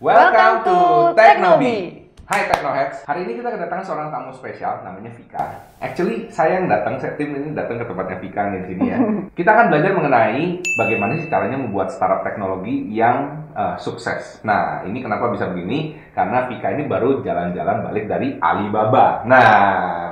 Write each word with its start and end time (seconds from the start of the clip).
Welcome 0.00 0.64
to 0.64 0.76
Teknobi. 1.12 2.08
Hai 2.24 2.48
Teknoheads, 2.48 3.04
hari 3.04 3.28
ini 3.28 3.36
kita 3.36 3.52
kedatangan 3.52 3.84
seorang 3.84 4.08
tamu 4.08 4.32
spesial 4.32 4.80
namanya 4.80 5.12
Vika. 5.12 5.60
Actually, 5.76 6.24
saya 6.32 6.56
yang 6.56 6.72
datang, 6.72 6.96
saya 6.96 7.20
tim 7.20 7.36
ini 7.36 7.52
datang 7.52 7.76
ke 7.76 7.84
tempatnya 7.84 8.16
Vika 8.16 8.48
nih 8.48 8.64
di 8.64 8.66
sini 8.72 8.82
ya. 8.88 8.96
Kita 9.36 9.52
akan 9.52 9.68
belajar 9.68 9.92
mengenai 9.92 10.64
bagaimana 10.80 11.20
sih 11.20 11.28
caranya 11.28 11.60
membuat 11.60 11.92
startup 11.92 12.24
teknologi 12.24 12.88
yang 12.96 13.44
uh, 13.52 13.76
sukses. 13.76 14.40
Nah, 14.40 14.88
ini 14.88 15.04
kenapa 15.04 15.28
bisa 15.28 15.52
begini? 15.52 16.00
Karena 16.16 16.48
Vika 16.48 16.72
ini 16.72 16.88
baru 16.88 17.20
jalan-jalan 17.20 17.84
balik 17.84 18.08
dari 18.08 18.40
Alibaba. 18.40 19.28
Nah, 19.28 19.52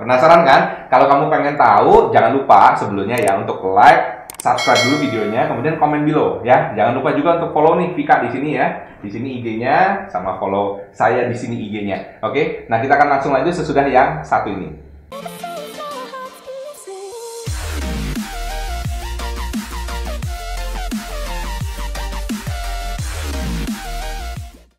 penasaran 0.04 0.44
kan? 0.44 0.60
Kalau 0.92 1.08
kamu 1.08 1.32
pengen 1.32 1.56
tahu, 1.56 2.12
jangan 2.12 2.36
lupa 2.36 2.76
sebelumnya 2.76 3.16
ya 3.24 3.40
untuk 3.40 3.64
like, 3.72 4.17
subscribe 4.38 4.78
dulu 4.86 4.96
videonya, 5.02 5.50
kemudian 5.50 5.82
komen 5.82 6.06
below 6.06 6.38
ya. 6.46 6.70
Jangan 6.78 6.94
lupa 6.94 7.10
juga 7.18 7.42
untuk 7.42 7.50
follow 7.58 7.74
nih 7.74 7.90
Vika 7.98 8.22
di 8.22 8.30
sini 8.30 8.54
ya. 8.54 8.86
Di 9.02 9.10
sini 9.10 9.42
IG-nya 9.42 10.06
sama 10.10 10.38
follow 10.38 10.78
saya 10.94 11.26
di 11.26 11.34
sini 11.34 11.58
IG-nya. 11.58 12.22
Oke. 12.22 12.70
Nah, 12.70 12.78
kita 12.78 12.94
akan 12.94 13.18
langsung 13.18 13.34
lanjut 13.34 13.50
sesudah 13.50 13.82
yang 13.90 14.22
satu 14.22 14.54
ini. 14.54 14.70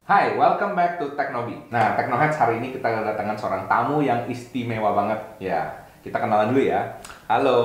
Hai, 0.07 0.33
welcome 0.39 0.73
back 0.73 1.03
to 1.03 1.13
Teknobi. 1.19 1.69
Nah, 1.69 1.99
Teknoheads 1.99 2.39
hari 2.39 2.63
ini 2.63 2.73
kita 2.73 2.87
kedatangan 2.87 3.37
seorang 3.37 3.63
tamu 3.67 4.01
yang 4.01 4.25
istimewa 4.25 4.95
banget. 4.95 5.19
Ya, 5.37 5.85
kita 5.99 6.15
kenalan 6.15 6.55
dulu 6.55 6.63
ya. 6.63 6.81
Halo. 7.27 7.59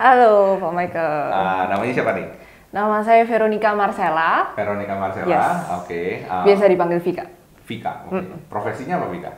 Halo, 0.00 0.56
Pak 0.56 0.72
Michael. 0.72 1.14
Ah, 1.28 1.68
namanya 1.68 1.92
siapa 1.92 2.16
nih? 2.16 2.26
Nama 2.72 2.98
saya 3.04 3.22
Veronica 3.28 3.70
Marcella. 3.76 4.52
Veronica 4.56 4.94
Marcella. 4.96 5.28
Yes. 5.28 5.56
Oke. 5.84 6.02
Ah, 6.24 6.42
Biasa 6.42 6.72
dipanggil 6.72 7.00
Vika. 7.04 7.24
Vika. 7.68 7.92
Oke. 8.08 8.24
Profesinya 8.48 8.96
apa 8.96 9.06
Vika? 9.12 9.30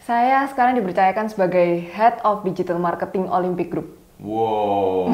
Saya 0.00 0.48
sekarang 0.48 0.78
dipercayakan 0.80 1.26
sebagai 1.28 1.84
Head 1.92 2.24
of 2.24 2.46
Digital 2.48 2.80
Marketing 2.80 3.28
Olympic 3.28 3.68
Group. 3.68 3.92
Wow. 4.24 5.12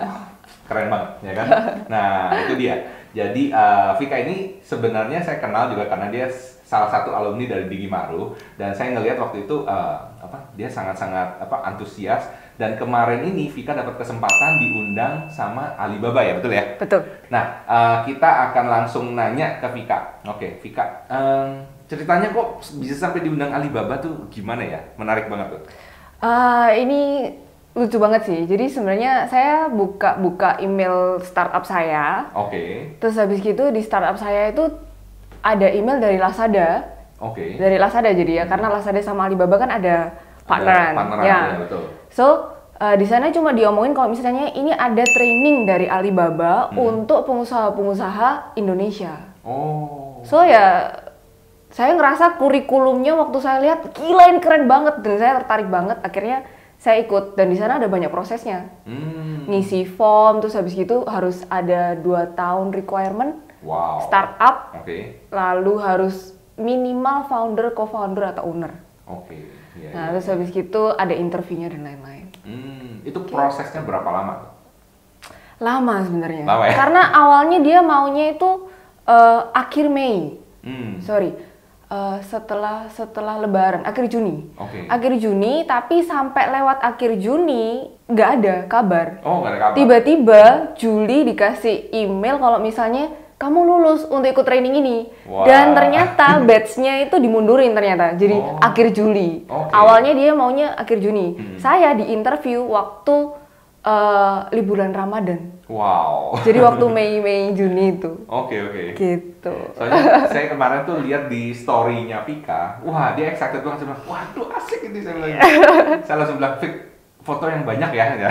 Keren 0.68 0.88
banget, 0.88 1.10
ya 1.24 1.32
kan? 1.36 1.46
Nah, 1.88 2.32
itu 2.44 2.56
dia. 2.56 2.76
Jadi 3.12 3.52
uh, 3.52 3.96
Vika 4.00 4.16
ini 4.20 4.60
sebenarnya 4.64 5.20
saya 5.20 5.40
kenal 5.40 5.72
juga 5.72 5.88
karena 5.88 6.08
dia 6.12 6.28
salah 6.68 6.92
satu 6.92 7.16
alumni 7.16 7.48
dari 7.48 7.64
Digimaru 7.64 8.36
dan 8.60 8.76
saya 8.76 8.92
ngelihat 8.92 9.16
waktu 9.16 9.48
itu 9.48 9.64
uh, 9.64 9.96
apa 10.20 10.36
dia 10.52 10.68
sangat-sangat 10.68 11.40
apa 11.40 11.56
antusias 11.64 12.28
dan 12.60 12.76
kemarin 12.76 13.24
ini 13.24 13.48
Vika 13.48 13.72
dapat 13.72 13.96
kesempatan 13.96 14.60
diundang 14.60 15.24
sama 15.32 15.72
Alibaba 15.80 16.20
ya 16.20 16.36
betul 16.36 16.52
ya? 16.52 16.76
Betul. 16.76 17.00
Nah, 17.32 17.64
uh, 17.64 17.96
kita 18.04 18.50
akan 18.50 18.64
langsung 18.68 19.16
nanya 19.16 19.62
ke 19.62 19.68
Vika. 19.72 20.20
Oke, 20.26 20.58
Vika, 20.58 21.06
em, 21.06 21.62
ceritanya 21.86 22.34
kok 22.34 22.60
bisa 22.82 22.98
sampai 22.98 23.22
diundang 23.22 23.54
Alibaba 23.54 23.96
tuh 24.02 24.26
gimana 24.28 24.60
ya? 24.66 24.82
Menarik 24.98 25.30
banget 25.30 25.54
tuh. 25.54 25.62
Ah, 26.18 26.74
ini 26.74 27.30
lucu 27.78 27.94
banget 28.02 28.26
sih. 28.26 28.42
Jadi 28.42 28.66
sebenarnya 28.66 29.30
saya 29.30 29.70
buka-buka 29.70 30.58
email 30.58 31.22
startup 31.22 31.62
saya. 31.62 32.26
Oke, 32.34 32.90
Terus 32.98 33.14
habis 33.14 33.38
gitu 33.38 33.70
di 33.70 33.78
startup 33.86 34.18
saya 34.18 34.50
itu 34.50 34.66
ada 35.42 35.66
email 35.68 35.98
dari 35.98 36.16
Lazada. 36.16 36.84
oke. 37.18 37.58
Dari 37.58 37.76
Lazada 37.76 38.10
jadi 38.10 38.42
ya, 38.42 38.44
karena 38.46 38.70
Lazada 38.70 39.00
sama 39.00 39.26
Alibaba 39.26 39.58
kan 39.58 39.70
ada 39.70 40.14
partneran. 40.44 40.92
Ada 40.92 40.98
partneran, 40.98 41.24
ya. 41.24 41.38
ya, 41.50 41.58
betul. 41.60 41.82
So, 42.08 42.24
uh, 42.78 42.94
di 42.94 43.04
sana 43.04 43.28
cuma 43.30 43.50
diomongin 43.52 43.92
kalau 43.92 44.08
misalnya 44.08 44.54
ini 44.54 44.70
ada 44.70 45.02
training 45.02 45.66
dari 45.66 45.86
Alibaba 45.86 46.70
Hmm. 46.70 47.04
untuk 47.04 47.26
pengusaha-pengusaha 47.26 48.54
Indonesia. 48.54 49.34
Oh. 49.42 50.20
So 50.22 50.42
ya 50.42 50.92
saya 51.68 51.92
ngerasa 51.94 52.40
kurikulumnya 52.40 53.12
waktu 53.14 53.38
saya 53.38 53.60
lihat 53.60 53.92
gila 53.92 54.32
ini 54.32 54.40
keren 54.40 54.64
banget 54.66 55.00
dan 55.04 55.14
saya 55.18 55.32
tertarik 55.40 55.68
banget. 55.68 55.98
Akhirnya 56.00 56.44
saya 56.78 57.02
ikut 57.02 57.34
dan 57.34 57.50
di 57.50 57.56
sana 57.58 57.76
ada 57.82 57.88
banyak 57.90 58.08
prosesnya. 58.08 58.68
Hmm. 58.86 59.48
Ngisi 59.48 59.84
form 59.88 60.38
terus 60.40 60.54
habis 60.54 60.76
gitu 60.76 61.02
harus 61.08 61.42
ada 61.48 61.96
dua 61.96 62.28
tahun 62.30 62.70
requirement 62.72 63.36
Wow. 63.58 64.06
startup 64.06 64.70
Oke. 64.76 65.26
lalu 65.28 65.74
harus 65.78 66.32
minimal 66.54 67.26
founder, 67.26 67.70
co-founder 67.70 68.30
atau 68.30 68.46
owner. 68.46 68.74
Oke. 69.04 69.34
Iya, 69.78 69.94
Nah, 69.94 70.04
iya. 70.06 70.12
terus 70.14 70.26
habis 70.26 70.50
gitu 70.50 70.90
ada 70.90 71.14
interviewnya 71.14 71.70
dan 71.70 71.86
lain-lain. 71.86 72.26
Hmm, 72.42 73.02
itu 73.02 73.18
prosesnya 73.24 73.82
berapa 73.82 74.06
lama? 74.06 74.34
Lama 75.58 75.94
sebenarnya. 76.02 76.44
Lama 76.46 76.64
ya? 76.66 76.74
Karena 76.74 77.02
awalnya 77.10 77.58
dia 77.58 77.78
maunya 77.78 78.34
itu 78.34 78.70
eh, 79.06 79.40
akhir 79.54 79.86
Mei. 79.88 80.38
Hmm. 80.62 80.98
Sorry. 81.00 81.32
eh, 81.88 82.18
setelah 82.20 82.84
setelah 82.92 83.40
Lebaran, 83.40 83.80
akhir 83.80 84.12
Juni. 84.12 84.44
Oke. 84.60 84.84
Akhir 84.86 85.16
Juni, 85.16 85.64
tapi 85.64 86.04
sampai 86.04 86.52
lewat 86.52 86.84
akhir 86.84 87.16
Juni 87.16 87.88
nggak 88.04 88.30
ada 88.36 88.56
kabar. 88.68 89.24
Oh, 89.24 89.40
nggak 89.40 89.50
ada 89.56 89.60
kabar. 89.62 89.74
Tiba-tiba 89.80 90.42
Juli 90.76 91.24
dikasih 91.24 91.88
email 91.96 92.36
kalau 92.36 92.60
misalnya 92.60 93.08
kamu 93.38 93.60
lulus 93.62 94.02
untuk 94.04 94.26
ikut 94.26 94.42
training 94.42 94.74
ini. 94.76 94.96
Wah. 95.24 95.46
Dan 95.46 95.70
ternyata 95.72 96.38
batch-nya 96.48 97.06
itu 97.06 97.16
dimundurin 97.16 97.70
ternyata. 97.70 98.12
Jadi 98.12 98.34
Oh. 98.34 98.58
akhir 98.58 98.90
Juli. 98.90 99.46
Oke. 99.46 99.70
Awalnya 99.70 100.12
dia 100.12 100.34
maunya 100.34 100.74
akhir 100.74 100.98
Juni. 100.98 101.34
Hmm. 101.34 101.54
Saya 101.56 101.94
di 101.94 102.10
interview 102.10 102.66
waktu 102.66 103.16
eh, 103.80 104.38
liburan 104.52 104.90
Ramadan. 104.90 105.54
Wow. 105.70 106.34
Jadi 106.42 106.58
waktu 106.58 106.84
Mei 106.96 107.20
Mei 107.20 107.54
Juni 107.54 107.94
itu. 107.94 108.26
Oke, 108.26 108.58
oke. 108.58 108.82
Gitu. 108.92 109.54
Soalnya 109.72 110.26
saya 110.26 110.50
kemarin 110.50 110.82
tuh 110.82 110.98
lihat 111.00 111.30
di 111.30 111.54
story-nya 111.54 112.26
Vika, 112.26 112.82
wah 112.82 113.14
dia 113.14 113.30
excited 113.30 113.62
banget, 113.62 113.80
saya 113.80 113.88
bilang, 113.88 114.02
waduh 114.04 114.48
asik 114.56 114.80
ini 114.82 114.98
saya 114.98 115.14
bilang. 115.14 115.30
saya 116.10 116.16
langsung 116.18 116.36
bilang, 116.36 116.58
Vik, 116.58 116.74
foto 117.20 117.44
yang 117.46 117.62
banyak 117.62 117.90
ya. 117.92 118.04
ya. 118.18 118.28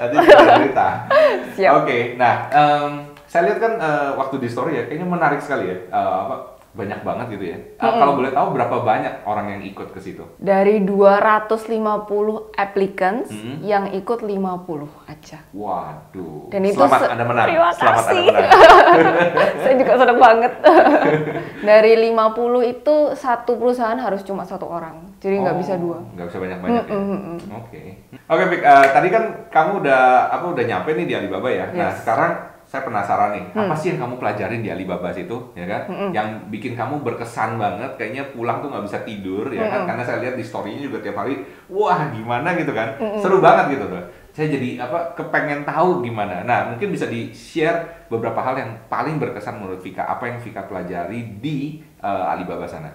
Nanti 0.00 0.14
kita 0.16 0.42
cerita. 0.56 0.86
Oke, 1.76 1.98
nah 2.14 2.34
em, 2.48 2.90
saya 3.34 3.50
lihat 3.50 3.58
kan 3.58 3.72
eh, 3.76 4.10
waktu 4.14 4.38
di 4.38 4.46
story 4.46 4.78
ya, 4.78 4.82
kayaknya 4.86 5.08
menarik 5.08 5.42
sekali 5.42 5.66
ya. 5.66 5.78
Eh, 5.84 6.12
apa, 6.22 6.54
banyak 6.70 7.02
banget 7.02 7.26
gitu 7.34 7.44
ya. 7.46 7.58
Eh, 7.58 7.82
Kalau 7.92 8.14
boleh 8.14 8.30
tahu 8.30 8.46
berapa 8.50 8.76
banyak 8.80 9.22
orang 9.24 9.46
yang 9.48 9.62
ikut 9.64 9.90
ke 9.90 9.98
situ? 9.98 10.22
Dari 10.36 10.82
250 10.82 11.66
applicants 12.52 13.30
Hmm. 13.30 13.58
yang 13.60 13.90
ikut 13.90 14.18
50 14.20 14.90
aja. 15.04 15.38
Waduh. 15.50 16.46
Dan 16.48 16.62
itu 16.64 16.74
Selamat 16.76 17.00
se- 17.00 17.10
Anda 17.10 17.24
menang. 17.24 17.46
Terima 17.46 17.70
Selamat 17.70 18.04
kasih. 18.04 18.18
Anda 18.20 18.32
menang. 18.32 18.50
Saya 19.62 19.74
juga 19.76 19.92
senang 19.96 20.18
banget. 20.20 20.52
Dari 21.70 21.92
50 22.04 22.22
itu 22.64 22.94
satu 23.14 23.52
perusahaan 23.54 23.94
harus 23.96 24.22
cuma 24.22 24.42
satu 24.42 24.66
orang. 24.68 25.10
Jadi 25.18 25.34
nggak 25.40 25.54
Oh, 25.54 25.58
bisa 25.58 25.74
dua. 25.74 25.98
Nggak 26.12 26.26
bisa 26.26 26.38
banyak-banyak 26.38 26.84
ya. 26.84 26.94
Mm. 26.96 27.38
Oke. 27.56 27.82
Oke, 28.24 28.42
eh, 28.52 28.86
tadi 28.90 29.08
kan 29.08 29.22
kamu 29.46 29.70
udah 29.80 30.02
apa 30.28 30.46
udah 30.48 30.64
nyampe 30.64 30.90
nih 30.92 31.06
di 31.06 31.14
Alibaba 31.14 31.46
ya. 31.46 31.66
Nah, 31.68 31.90
Yes. 31.90 32.02
sekarang 32.02 32.53
saya 32.74 32.82
penasaran 32.82 33.38
nih, 33.38 33.44
Hmm. 33.54 33.70
apa 33.70 33.74
sih 33.78 33.94
yang 33.94 34.02
kamu 34.02 34.18
pelajarin 34.18 34.58
di 34.58 34.66
Alibaba 34.66 35.14
situ, 35.14 35.54
ya 35.54 35.62
kan? 35.62 35.86
Yang 36.10 36.50
bikin 36.50 36.74
kamu 36.74 37.06
berkesan 37.06 37.54
banget, 37.54 37.94
kayaknya 37.94 38.34
pulang 38.34 38.58
tuh 38.58 38.74
nggak 38.74 38.82
bisa 38.82 38.98
tidur, 39.06 39.46
ya 39.54 39.70
kan? 39.70 39.86
Karena 39.86 40.02
saya 40.02 40.18
lihat 40.18 40.34
di 40.34 40.42
story-nya 40.42 40.90
juga 40.90 40.98
tiap 40.98 41.22
hari, 41.22 41.38
wah 41.70 42.10
gimana 42.10 42.58
gitu 42.58 42.74
kan? 42.74 42.98
Seru 43.22 43.38
banget 43.38 43.78
gitu 43.78 43.86
tuh. 43.86 44.02
Saya 44.34 44.50
jadi 44.50 44.82
apa 44.82 45.14
kepengen 45.14 45.62
tahu 45.62 46.02
gimana. 46.02 46.42
Nah, 46.42 46.74
mungkin 46.74 46.90
bisa 46.90 47.06
di-share 47.06 48.10
beberapa 48.10 48.42
hal 48.42 48.58
yang 48.58 48.74
paling 48.90 49.22
berkesan 49.22 49.62
menurut 49.62 49.78
Vika. 49.78 50.02
Apa 50.10 50.26
yang 50.26 50.42
Vika 50.42 50.66
pelajari 50.66 51.38
di 51.38 51.78
eh, 52.02 52.24
Alibaba 52.34 52.66
sana? 52.66 52.90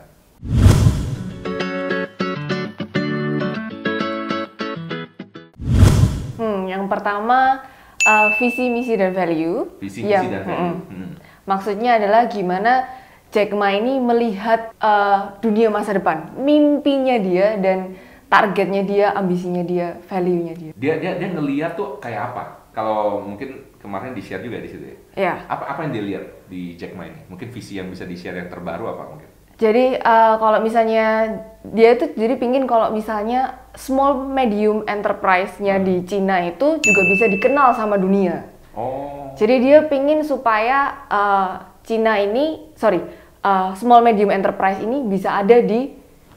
Hmm, 6.36 6.68
yang 6.68 6.92
pertama 6.92 7.64
uh, 8.04 8.30
visi, 8.36 8.68
misi 8.68 8.94
dan 8.94 9.12
value. 9.12 9.68
Visi, 9.78 10.02
misi, 10.02 10.12
Yang- 10.12 10.30
dan 10.30 10.42
value. 10.44 10.60
mm-mm. 10.60 10.76
Hmm. 10.88 11.12
Maksudnya 11.44 11.98
adalah 11.98 12.28
gimana 12.28 12.86
Jack 13.30 13.54
Ma 13.54 13.70
ini 13.70 13.98
melihat 13.98 14.74
uh, 14.78 15.38
dunia 15.38 15.70
masa 15.70 15.94
depan, 15.94 16.34
mimpinya 16.36 17.18
dia 17.18 17.58
dan 17.58 17.94
targetnya 18.26 18.82
dia, 18.84 19.06
ambisinya 19.12 19.62
dia, 19.62 19.98
value-nya 20.06 20.54
dia. 20.54 20.72
dia 20.74 20.94
dia 20.98 21.12
dia 21.18 21.30
ngeliat 21.30 21.74
tuh 21.74 21.98
kayak 21.98 22.34
apa 22.34 22.44
kalau 22.70 23.22
mungkin 23.22 23.66
kemarin 23.78 24.14
di 24.14 24.22
share 24.22 24.42
juga 24.42 24.58
di 24.58 24.70
situ 24.70 24.86
ya 24.86 24.98
Ya. 25.20 25.34
apa 25.50 25.66
apa 25.68 25.80
yang 25.84 25.92
dia 25.92 26.04
lihat 26.06 26.26
di 26.46 26.78
Jack 26.78 26.94
Ma 26.94 27.04
ini 27.04 27.26
mungkin 27.26 27.50
visi 27.50 27.76
yang 27.76 27.90
bisa 27.90 28.06
di 28.06 28.14
share 28.14 28.38
yang 28.38 28.48
terbaru 28.48 28.86
apa 28.88 29.04
mungkin 29.10 29.30
Jadi 29.60 30.00
uh, 30.00 30.40
kalau 30.40 30.64
misalnya 30.64 31.36
dia 31.68 31.92
itu 31.92 32.16
jadi 32.16 32.40
pingin 32.40 32.64
kalau 32.64 32.96
misalnya 32.96 33.60
small 33.76 34.24
medium 34.24 34.88
enterprise-nya 34.88 35.84
di 35.84 36.08
Cina 36.08 36.40
itu 36.48 36.80
juga 36.80 37.02
bisa 37.06 37.28
dikenal 37.28 37.76
sama 37.76 38.00
dunia. 38.00 38.48
oh 38.72 39.36
Jadi 39.36 39.56
dia 39.60 39.84
pingin 39.84 40.24
supaya 40.24 41.04
uh, 41.08 41.52
Cina 41.84 42.20
ini, 42.20 42.72
sorry, 42.76 43.04
uh, 43.40 43.76
small 43.76 44.00
medium 44.00 44.32
enterprise 44.32 44.80
ini 44.80 45.04
bisa 45.04 45.36
ada 45.36 45.60
di 45.60 45.92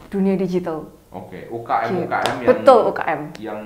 dunia 0.09 0.35
digital. 0.35 0.91
oke 1.09 1.47
UKM 1.47 1.89
Gitu. 1.93 2.05
UKM 2.05 2.37
yang 2.37 2.49
Betul 2.51 2.81
UKM. 2.91 3.21
yang 3.39 3.61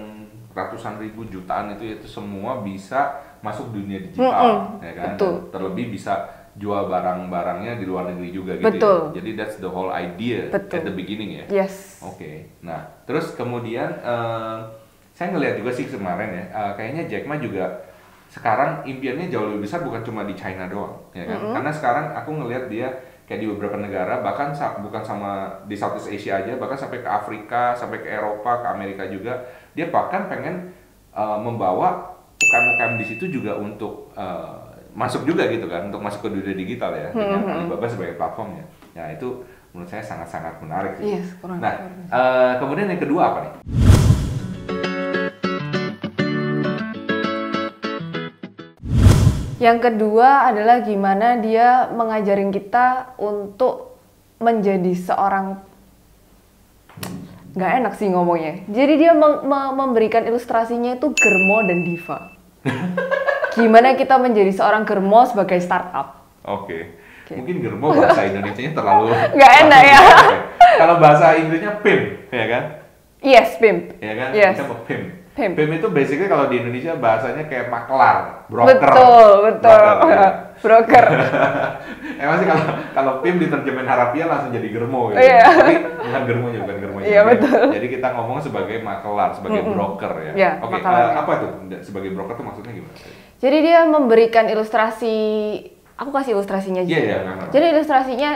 ratusan 0.51 0.97
ribu 0.97 1.25
jutaan 1.27 1.73
itu 1.73 1.97
itu 1.97 2.07
semua 2.07 2.61
bisa 2.61 3.13
masuk 3.39 3.71
dunia 3.71 4.01
digital 4.01 4.73
Mm-mm, 4.73 4.85
ya 4.85 4.93
kan 4.93 5.09
betul. 5.15 5.35
Terlebih 5.49 5.93
bisa 5.93 6.13
jual 6.57 6.89
barang-barangnya 6.89 7.77
di 7.77 7.85
luar 7.85 8.09
negeri 8.09 8.33
juga 8.33 8.57
gitu 8.57 8.65
Betul. 8.67 8.99
ya. 9.13 9.21
Jadi 9.21 9.31
that's 9.37 9.57
the 9.61 9.69
whole 9.69 9.93
idea 9.93 10.49
Betul. 10.49 10.77
at 10.81 10.83
the 10.89 10.95
beginning 10.95 11.31
ya. 11.37 11.65
Yes. 11.65 12.01
Oke. 12.01 12.49
Nah, 12.65 12.85
terus 13.05 13.37
kemudian 13.37 13.93
eh, 14.01 14.59
saya 15.13 15.33
ngelihat 15.33 15.61
juga 15.61 15.71
sih 15.73 15.85
kemarin 15.87 16.33
ya, 16.33 16.45
eh, 16.49 16.73
kayaknya 16.75 17.03
Jack 17.07 17.25
Ma 17.25 17.37
juga 17.37 17.85
sekarang 18.27 18.83
impiannya 18.85 19.31
jauh 19.31 19.49
lebih 19.49 19.65
besar 19.65 19.81
bukan 19.81 20.03
cuma 20.03 20.27
di 20.27 20.35
China 20.35 20.67
doang, 20.67 20.99
ya 21.15 21.25
kan? 21.25 21.57
Karena 21.57 21.71
sekarang 21.71 22.07
aku 22.13 22.31
ngelihat 22.35 22.69
dia 22.69 22.89
kayak 23.25 23.41
di 23.41 23.49
beberapa 23.49 23.79
negara, 23.79 24.21
bahkan 24.21 24.51
sa- 24.51 24.77
bukan 24.77 25.01
sama 25.01 25.49
di 25.65 25.73
Southeast 25.73 26.11
Asia 26.11 26.43
aja, 26.43 26.59
bahkan 26.59 26.77
sampai 26.77 27.01
ke 27.01 27.09
Afrika, 27.09 27.73
sampai 27.73 28.03
ke 28.03 28.09
Eropa, 28.11 28.61
ke 28.61 28.67
Amerika 28.69 29.07
juga, 29.07 29.41
dia 29.73 29.89
bahkan 29.89 30.27
pengen 30.27 30.75
eh, 31.13 31.39
membawa 31.39 32.13
UKM-UKM 32.37 32.93
di 33.01 33.07
situ 33.07 33.25
juga 33.31 33.57
untuk 33.57 34.11
eh, 34.19 34.66
masuk 34.97 35.29
juga 35.29 35.45
gitu 35.47 35.69
kan, 35.69 35.93
untuk 35.93 36.01
masuk 36.01 36.25
ke 36.25 36.29
dunia 36.33 36.57
digital 36.57 36.97
ya, 36.97 37.13
dengan 37.13 37.45
Alibaba 37.45 37.85
sebagai 37.85 38.17
platformnya. 38.17 38.65
Ya 38.97 39.13
itu 39.13 39.45
menurut 39.71 39.93
saya 39.93 40.01
sangat-sangat 40.01 40.57
menarik 40.65 40.97
sih. 40.97 41.21
Yes, 41.21 41.37
kurang 41.37 41.61
Nah, 41.61 41.77
kurang. 41.77 42.09
eh, 42.09 42.53
kemudian 42.57 42.89
yang 42.89 43.03
kedua 43.05 43.23
apa 43.29 43.39
nih? 43.45 43.53
Yang 49.57 49.79
kedua 49.89 50.53
adalah 50.53 50.85
gimana 50.85 51.41
dia 51.41 51.89
mengajarin 51.89 52.53
kita 52.53 53.17
untuk 53.17 53.97
menjadi 54.37 54.93
seorang 54.93 55.61
nggak 57.57 57.73
enak 57.81 57.93
sih 57.97 58.13
ngomongnya. 58.13 58.69
Jadi 58.69 58.95
dia 59.01 59.13
memberikan 59.73 60.29
ilustrasinya 60.29 60.97
itu 60.97 61.09
germo 61.13 61.65
dan 61.65 61.79
diva. 61.85 62.19
Gimana 63.57 63.97
kita 63.97 64.21
menjadi 64.21 64.53
seorang 64.53 64.85
germo 64.85 65.25
sebagai 65.25 65.57
startup? 65.65 66.29
Oke. 66.45 66.93
Oke. 67.27 67.33
Mungkin 67.43 67.57
germo 67.59 67.91
bahasa 67.91 68.23
Indonesianya 68.23 68.73
terlalu 68.77 69.11
Nggak 69.11 69.53
enak 69.67 69.83
ya. 69.83 70.01
Kalau 70.81 70.95
bahasa 71.01 71.35
Inggrisnya 71.41 71.81
pimp, 71.81 72.31
ya 72.31 72.45
kan? 72.47 72.63
Yes, 73.25 73.57
pimp. 73.57 73.97
Ya 73.99 74.13
kan? 74.15 74.29
Yes. 74.37 74.55
Kita 74.61 74.69
mau 74.69 74.85
pimp. 74.85 75.27
Pimp. 75.37 75.53
itu 75.53 75.89
basically 75.93 76.33
kalau 76.33 76.49
di 76.49 76.65
Indonesia 76.65 76.97
bahasanya 76.97 77.45
kayak 77.45 77.69
maklar, 77.69 78.49
broker. 78.49 78.73
Betul, 78.73 79.29
betul. 79.45 79.69
Broker, 79.85 80.17
ya. 80.17 80.31
Broker. 80.65 81.05
Emang 82.17 82.37
sih 82.41 82.47
kalau 82.49 82.65
kalau 82.97 83.13
pimp 83.21 83.37
diterjemahin 83.45 83.85
harafiah 83.85 84.33
langsung 84.33 84.57
jadi 84.57 84.69
germo 84.73 85.13
gitu. 85.13 85.21
Iya. 85.21 85.45
Tapi 85.45 85.75
bukan 86.09 86.23
germonya, 86.25 86.61
bukan. 86.65 86.86
Iya, 87.07 87.21
Oke. 87.23 87.31
betul. 87.33 87.63
Jadi 87.73 87.87
kita 87.89 88.09
ngomong 88.13 88.39
sebagai 88.39 88.77
maklar, 88.83 89.31
sebagai 89.33 89.63
broker 89.63 90.13
ya. 90.21 90.33
Iya, 90.35 90.51
Oke, 90.61 90.77
maklar, 90.77 90.99
eh, 90.99 91.07
ya. 91.07 91.21
apa 91.23 91.33
tuh 91.39 91.51
sebagai 91.81 92.11
broker 92.13 92.35
tuh 92.35 92.45
maksudnya 92.45 92.73
gimana? 92.75 92.95
Jadi 93.37 93.57
dia 93.63 93.81
memberikan 93.87 94.45
ilustrasi, 94.49 95.15
aku 95.95 96.11
kasih 96.11 96.35
ilustrasinya 96.35 96.83
aja. 96.83 96.91
Iya, 96.91 97.01
iya. 97.01 97.19
Jadi 97.49 97.65
ilustrasinya 97.71 98.31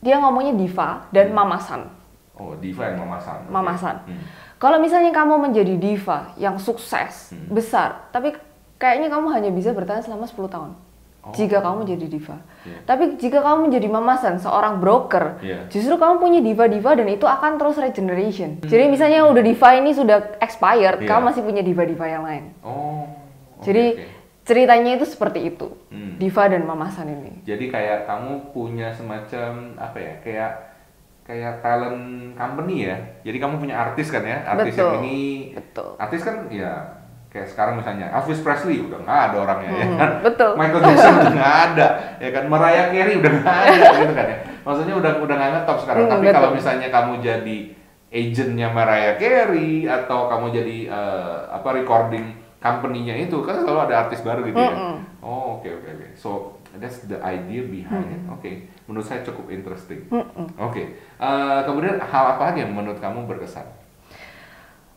dia 0.00 0.16
ngomongnya 0.18 0.54
diva 0.54 1.08
dan 1.10 1.32
mamasan. 1.32 1.88
Oh, 2.34 2.56
diva 2.58 2.90
yang 2.90 2.98
mamasan. 2.98 3.46
Mamasan. 3.46 3.96
Hmm. 4.04 4.24
Kalau 4.58 4.80
misalnya 4.80 5.12
kamu 5.12 5.38
menjadi 5.38 5.74
diva 5.76 6.32
yang 6.34 6.58
sukses, 6.58 7.30
Hmm. 7.30 7.52
besar, 7.52 8.08
tapi 8.10 8.34
kayaknya 8.74 9.06
kamu 9.06 9.30
hanya 9.30 9.50
bisa 9.50 9.70
bertahan 9.70 10.02
selama 10.02 10.26
10 10.26 10.50
tahun. 10.50 10.74
Oh. 11.24 11.32
Jika 11.32 11.64
kamu 11.64 11.88
jadi 11.88 12.04
diva. 12.04 12.36
Iya. 12.68 12.84
Tapi 12.84 13.16
jika 13.16 13.40
kamu 13.40 13.72
menjadi 13.72 13.88
mamasan, 13.88 14.36
seorang 14.36 14.76
broker, 14.76 15.40
Iya. 15.40 15.72
justru 15.72 15.96
kamu 15.96 16.20
punya 16.20 16.40
diva-diva 16.44 16.92
dan 16.92 17.08
itu 17.08 17.24
akan 17.24 17.56
terus 17.56 17.80
regeneration. 17.80 18.60
Hmm. 18.60 18.68
Jadi 18.68 18.84
misalnya 18.92 19.24
udah 19.24 19.40
diva 19.40 19.68
ini 19.72 19.96
sudah 19.96 20.36
expired, 20.36 21.00
Iya. 21.00 21.08
kamu 21.08 21.22
masih 21.32 21.40
punya 21.40 21.64
diva-diva 21.64 22.04
yang 22.04 22.28
lain. 22.28 22.52
Oh. 22.60 23.08
oke, 23.56 23.64
Jadi 23.64 23.84
oke. 23.96 24.04
ceritanya 24.44 25.00
itu 25.00 25.06
seperti 25.08 25.48
itu. 25.48 25.72
Hmm. 25.88 26.20
Diva 26.20 26.44
dan 26.44 26.68
mamasan 26.68 27.08
ini. 27.08 27.40
Jadi 27.48 27.72
kayak 27.72 28.04
kamu 28.04 28.52
punya 28.52 28.92
semacam 28.92 29.72
apa 29.80 29.96
ya? 29.96 30.14
Kayak 30.20 30.52
kayak 31.24 31.64
talent 31.64 32.36
company 32.36 32.84
ya. 32.84 33.00
Jadi 33.24 33.40
kamu 33.40 33.64
punya 33.64 33.80
artis 33.80 34.12
kan 34.12 34.20
ya? 34.20 34.44
Artis 34.44 34.76
Betul. 34.76 34.84
yang 34.84 35.00
ini 35.00 35.18
Betul. 35.56 35.90
artis 35.96 36.20
kan 36.20 36.36
ya 36.52 36.72
kayak 37.34 37.50
sekarang 37.50 37.74
misalnya 37.74 38.14
Elvis 38.14 38.38
Presley 38.38 38.78
udah 38.78 39.02
nggak 39.02 39.20
ada 39.26 39.36
orangnya 39.36 39.70
ya 39.74 39.84
Hmm, 39.84 39.98
kan. 39.98 40.10
betul. 40.22 40.50
Michael 40.54 40.82
Jackson 40.86 41.14
udah 41.18 41.32
nggak 41.34 41.56
ada 41.66 41.86
ya 42.16 42.28
kan. 42.30 42.44
Mariah 42.46 42.86
Carey 42.88 43.14
udah 43.18 43.32
nggak 43.34 43.56
ada 43.58 43.88
gitu 43.96 44.14
kan 44.14 44.26
ya. 44.26 44.38
Maksudnya 44.62 44.94
udah 44.94 45.12
udah 45.18 45.34
nggak 45.34 45.50
ngetop 45.52 45.78
sekarang. 45.82 46.00
Hmm, 46.00 46.12
Tapi 46.14 46.24
betul. 46.24 46.36
kalau 46.38 46.50
misalnya 46.54 46.88
kamu 46.88 47.12
jadi 47.18 47.58
agentnya 48.08 48.68
Mariah 48.70 49.16
Carey 49.16 49.72
atau 49.84 50.30
kamu 50.30 50.46
jadi 50.52 50.76
eh, 50.86 51.38
apa 51.50 51.68
recording 51.74 52.26
company-nya 52.56 53.18
itu 53.18 53.42
kan 53.42 53.58
selalu 53.58 53.80
ada 53.84 53.94
artis 54.00 54.22
baru 54.22 54.40
gitu 54.42 54.56
ya. 54.56 54.70
Mm-mm. 54.70 54.96
Oh 55.20 55.58
oke 55.58 55.68
oke 55.68 55.88
oke. 55.90 56.06
So 56.14 56.30
that's 56.74 57.02
the 57.04 57.18
idea 57.20 57.60
behind 57.62 58.08
it. 58.08 58.22
Oke, 58.26 58.50
menurut 58.84 59.04
saya 59.04 59.20
cukup 59.20 59.46
interesting. 59.48 60.06
Mm-mm. 60.08 60.48
Oke, 60.56 60.96
Eh, 61.14 61.60
kemudian 61.62 61.98
hal 61.98 62.24
apa 62.34 62.50
lagi 62.50 62.62
yang 62.62 62.72
menurut 62.72 62.96
kamu 62.96 63.26
berkesan? 63.26 63.68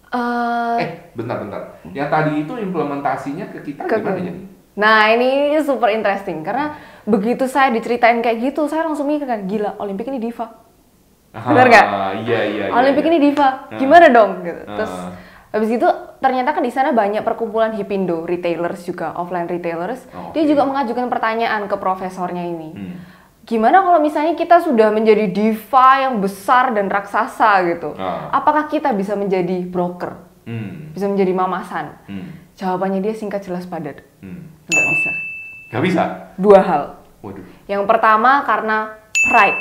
Eh, 0.09 0.77
Eh, 0.77 0.89
bentar-bentar. 1.13 1.83
Yang 1.89 2.09
tadi 2.09 2.31
itu 2.39 2.53
implementasinya 2.55 3.45
ke 3.49 3.59
kita 3.61 3.81
Ke- 3.83 3.99
gimana 3.99 4.19
jadi? 4.21 4.41
Nah 4.77 5.09
ini 5.09 5.29
super 5.59 5.89
interesting 5.89 6.41
karena 6.41 6.77
begitu 7.03 7.43
saya 7.45 7.69
diceritain 7.69 8.21
kayak 8.21 8.39
gitu 8.45 8.65
saya 8.65 8.85
langsung 8.85 9.05
mikir 9.05 9.25
kan 9.25 9.43
gila 9.43 9.75
Olimpik 9.77 10.07
ini 10.07 10.21
diva. 10.21 10.53
Benar 11.33 11.65
nggak? 11.65 11.85
Ah, 11.85 12.11
Iya 12.15 12.39
iya. 12.45 12.65
iya, 12.65 12.73
Olimpik 12.73 13.03
iya. 13.03 13.11
ini 13.11 13.19
diva, 13.21 13.49
Nah. 13.67 13.77
gimana 13.77 14.07
dong? 14.07 14.31
Gitu. 14.41 14.61
Terus 14.65 14.93
Ah. 14.95 15.11
habis 15.49 15.69
itu 15.71 15.87
ternyata 16.17 16.49
kan 16.51 16.61
di 16.61 16.69
sana 16.69 16.89
banyak 16.91 17.21
perkumpulan 17.21 17.73
Hipindo 17.73 18.23
retailers 18.23 18.81
juga 18.81 19.13
offline 19.13 19.45
retailers. 19.45 20.05
Oh, 20.09 20.29
Dia 20.31 20.45
juga 20.45 20.63
mengajukan 20.63 21.05
pertanyaan 21.07 21.65
ke 21.65 21.75
profesornya 21.75 22.41
ini. 22.43 22.69
Hmm. 22.71 22.95
Gimana 23.47 23.79
kalau 23.79 24.03
misalnya 24.03 24.35
kita 24.35 24.59
sudah 24.59 24.91
menjadi 24.91 25.31
diva 25.31 26.03
yang 26.03 26.19
besar 26.19 26.75
dan 26.75 26.91
raksasa 26.91 27.63
gitu? 27.71 27.95
Ah. 27.95 28.27
Apakah 28.35 28.67
kita 28.67 28.91
bisa 28.91 29.15
menjadi 29.15 29.63
broker? 29.63 30.19
Hmm. 30.43 30.91
Bisa 30.91 31.07
menjadi 31.07 31.31
mamasan? 31.31 31.95
Hmm. 32.11 32.35
Jawabannya 32.59 32.99
dia 32.99 33.15
singkat 33.15 33.47
jelas 33.47 33.63
padat. 33.63 34.03
Hmm. 34.19 34.51
Nggak 34.67 34.85
bisa. 34.91 35.11
Gak 35.67 35.83
bisa. 35.83 36.03
Dua 36.39 36.59
hal. 36.63 36.83
Waduh. 37.19 37.43
Yang 37.67 37.83
pertama 37.87 38.43
karena 38.47 38.95
pride. 39.27 39.59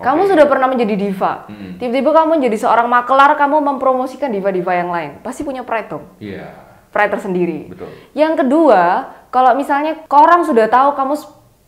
Kamu 0.00 0.24
Oke. 0.24 0.30
sudah 0.32 0.46
pernah 0.48 0.66
menjadi 0.70 0.96
diva. 0.96 1.44
Mm-mm. 1.44 1.76
Tiba-tiba 1.76 2.10
kamu 2.16 2.40
menjadi 2.40 2.56
seorang 2.56 2.88
makelar, 2.88 3.36
kamu 3.36 3.60
mempromosikan 3.60 4.32
diva-diva 4.32 4.72
yang 4.72 4.88
lain. 4.88 5.20
Pasti 5.20 5.44
punya 5.44 5.60
pride 5.60 5.92
dong. 5.92 6.08
Iya. 6.16 6.56
Pride 6.88 7.12
tersendiri. 7.12 7.68
Betul. 7.68 7.92
Yang 8.16 8.32
kedua, 8.40 8.82
kalau 9.28 9.52
misalnya 9.52 10.00
orang 10.08 10.40
sudah 10.48 10.72
tahu 10.72 10.96
kamu 10.96 11.14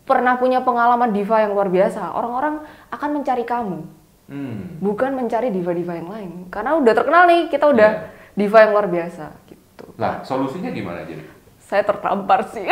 pernah 0.02 0.34
punya 0.34 0.60
pengalaman 0.60 1.10
diva 1.10 1.40
yang 1.40 1.52
luar 1.52 1.69
biasa, 1.69 2.12
orang-orang 2.12 2.62
akan 2.88 3.10
mencari 3.12 3.44
kamu. 3.44 3.78
Hmm. 4.26 4.80
Bukan 4.80 5.12
mencari 5.12 5.49
diva-diva 5.49 5.92
yang 5.94 6.09
lain. 6.09 6.30
Karena 6.49 6.75
udah 6.75 6.92
terkenal 6.92 7.23
nih, 7.26 7.47
kita 7.47 7.68
udah 7.68 7.90
Iya. 7.92 8.09
diva 8.35 8.59
yang 8.61 8.73
luar 8.73 8.87
biasa. 8.87 9.26
Gitu. 9.44 9.85
Lah, 9.97 10.23
solusinya 10.23 10.71
gimana 10.71 11.04
jadi? 11.04 11.23
Saya 11.62 11.82
tertampar 11.82 12.44
sih. 12.49 12.64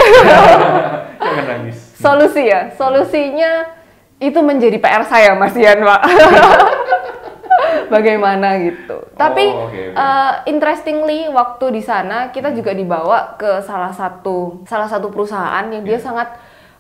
Jangan 1.21 1.45
nangis. 1.47 1.77
Solusi 1.97 2.43
ya, 2.45 2.73
solusinya 2.75 3.65
itu 4.19 4.37
menjadi 4.41 4.77
PR 4.77 5.05
saya 5.05 5.33
Mas 5.33 5.57
Ian 5.57 5.81
Pak. 5.81 6.01
Bagaimana 7.91 8.55
gitu. 8.61 9.03
Tapi 9.15 9.45
Oh, 9.51 9.67
oke, 9.67 9.75
oke. 9.91 9.99
eh, 9.99 10.33
interestingly 10.47 11.27
waktu 11.29 11.67
di 11.73 11.83
sana 11.83 12.31
kita 12.31 12.55
juga 12.55 12.71
dibawa 12.71 13.35
ke 13.35 13.59
salah 13.61 13.91
satu 13.91 14.63
salah 14.65 14.87
satu 14.87 15.11
perusahaan 15.11 15.67
yang 15.67 15.83
dia 15.83 15.99
Iya. 15.99 16.07
sangat 16.07 16.29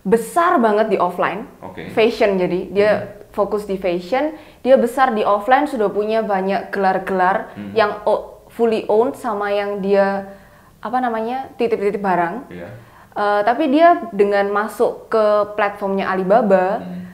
besar 0.01 0.57
banget 0.57 0.93
di 0.93 0.99
offline, 0.99 1.45
Oke. 1.61 1.93
fashion 1.93 2.41
jadi 2.41 2.61
dia 2.73 2.91
fokus 3.31 3.69
di 3.69 3.77
fashion, 3.77 4.35
dia 4.65 4.75
besar 4.81 5.13
di 5.13 5.23
offline 5.23 5.69
sudah 5.69 5.93
punya 5.93 6.25
banyak 6.25 6.73
gelar-gelar 6.73 7.53
Hmm. 7.55 7.73
yang 7.77 8.03
fully 8.51 8.89
owned 8.91 9.15
sama 9.15 9.53
yang 9.55 9.79
dia 9.79 10.35
apa 10.81 10.99
namanya 10.99 11.53
titip-titip 11.55 12.01
barang. 12.01 12.49
Iya. 12.51 12.69
Eh, 13.11 13.41
tapi 13.45 13.69
dia 13.69 14.09
dengan 14.15 14.49
masuk 14.49 15.13
ke 15.13 15.25
platformnya 15.55 16.09
Alibaba, 16.09 16.81
Hmm. 16.81 17.05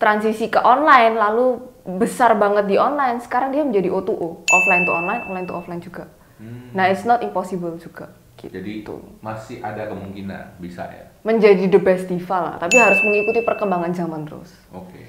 transisi 0.00 0.48
ke 0.48 0.58
online, 0.62 1.18
lalu 1.18 1.60
besar 2.00 2.38
banget 2.38 2.70
di 2.70 2.76
online, 2.80 3.20
sekarang 3.20 3.52
dia 3.52 3.66
menjadi 3.66 3.90
O2O, 3.92 4.46
offline 4.46 4.82
to 4.88 4.92
online, 4.94 5.22
online 5.28 5.46
to 5.46 5.54
offline 5.54 5.82
juga. 5.82 6.08
Hmm. 6.40 6.72
Nah, 6.72 6.88
it's 6.88 7.04
not 7.04 7.20
impossible 7.20 7.76
juga. 7.76 8.08
Gitu. 8.40 8.52
Jadi 8.56 8.72
masih 9.20 9.60
ada 9.60 9.84
kemungkinan 9.92 10.56
bisa 10.56 10.88
ya. 10.88 11.04
menjadi 11.20 11.68
the 11.68 11.76
best 11.76 12.08
diva 12.08 12.40
lah, 12.40 12.54
tapi 12.56 12.80
harus 12.80 13.04
mengikuti 13.04 13.44
perkembangan 13.44 13.92
zaman 13.92 14.24
terus. 14.24 14.56
Oke. 14.72 15.04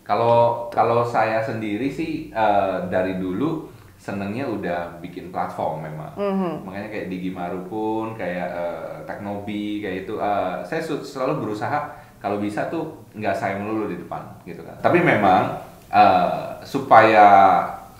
Kalau 0.00 0.72
kalau 0.72 1.04
saya 1.04 1.44
sendiri 1.44 1.92
sih 1.92 2.32
eh, 2.32 2.78
dari 2.88 3.20
dulu 3.20 3.68
senengnya 4.00 4.48
udah 4.48 4.96
bikin 5.04 5.28
platform 5.28 5.84
memang. 5.84 6.16
Mhm. 6.16 6.52
Makanya 6.64 6.88
kayak 6.88 7.06
Digimaru 7.12 7.68
pun 7.68 8.16
kayak 8.16 8.48
eh, 8.48 8.96
Teknobi 9.04 9.84
kayak 9.84 10.08
itu 10.08 10.16
eh, 10.16 10.64
saya 10.64 10.80
selalu 10.80 11.44
berusaha 11.44 11.92
kalau 12.16 12.40
bisa 12.40 12.72
tuh 12.72 13.04
nggak 13.12 13.36
saya 13.36 13.60
melulu 13.60 13.92
di 13.92 14.00
depan 14.00 14.24
gitu 14.48 14.64
kan. 14.64 14.80
Tapi 14.80 15.04
memang 15.04 15.60
eh, 15.92 16.64
supaya 16.64 17.28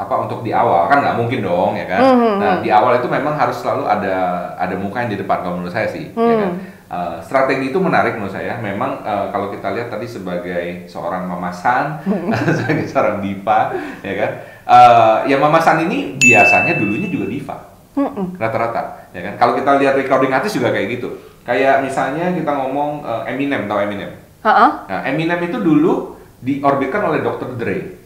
apa 0.01 0.15
untuk 0.25 0.41
di 0.41 0.49
awal 0.57 0.89
kan 0.89 1.05
nggak 1.05 1.17
mungkin 1.21 1.45
dong 1.45 1.77
ya 1.77 1.85
kan. 1.85 2.01
Mhm. 2.01 2.35
Nah 2.41 2.53
di 2.65 2.73
awal 2.73 2.97
itu 2.97 3.09
memang 3.13 3.37
harus 3.37 3.61
selalu 3.61 3.85
ada 3.85 4.17
ada 4.57 4.75
muka 4.81 5.05
yang 5.05 5.13
di 5.13 5.21
depan 5.21 5.45
kalau 5.45 5.61
menurut 5.61 5.77
saya 5.77 5.93
sih. 5.93 6.09
ya 6.17 6.37
kan? 6.41 6.53
Hmm. 6.57 6.79
Uh, 6.91 7.17
strategi 7.23 7.71
itu 7.71 7.79
menarik 7.79 8.19
menurut 8.19 8.35
saya. 8.35 8.59
Memang 8.59 9.05
uh, 9.07 9.31
kalau 9.31 9.53
kita 9.53 9.71
lihat 9.77 9.93
tadi 9.93 10.11
sebagai 10.11 10.91
seorang 10.91 11.29
mamasan, 11.29 12.03
sebagai 12.59 12.91
seorang 12.91 13.23
diva, 13.23 13.71
ya 14.03 14.15
kan. 14.19 14.31
Uh, 14.67 15.17
ya 15.31 15.39
mamasan 15.39 15.87
ini 15.87 16.19
biasanya 16.19 16.75
dulunya 16.75 17.07
juga 17.07 17.31
diva, 17.31 17.57
rata-rata, 18.43 19.07
ya 19.15 19.23
kan. 19.23 19.35
Kalau 19.39 19.53
kita 19.55 19.79
lihat 19.79 19.95
recording 19.95 20.35
artis 20.35 20.59
juga 20.59 20.75
kayak 20.75 20.99
gitu. 20.99 21.15
Kayak 21.47 21.87
misalnya 21.87 22.35
kita 22.35 22.59
ngomong 22.59 23.07
uh, 23.07 23.23
Eminem, 23.23 23.71
tahu 23.71 23.87
Eminem? 23.87 24.11
Ha-ha. 24.43 24.67
Nah, 24.91 25.01
Eminem 25.07 25.39
itu 25.47 25.63
dulu 25.63 26.19
diorbitkan 26.43 27.07
oleh 27.07 27.23
Dr. 27.23 27.55
Dre. 27.55 28.00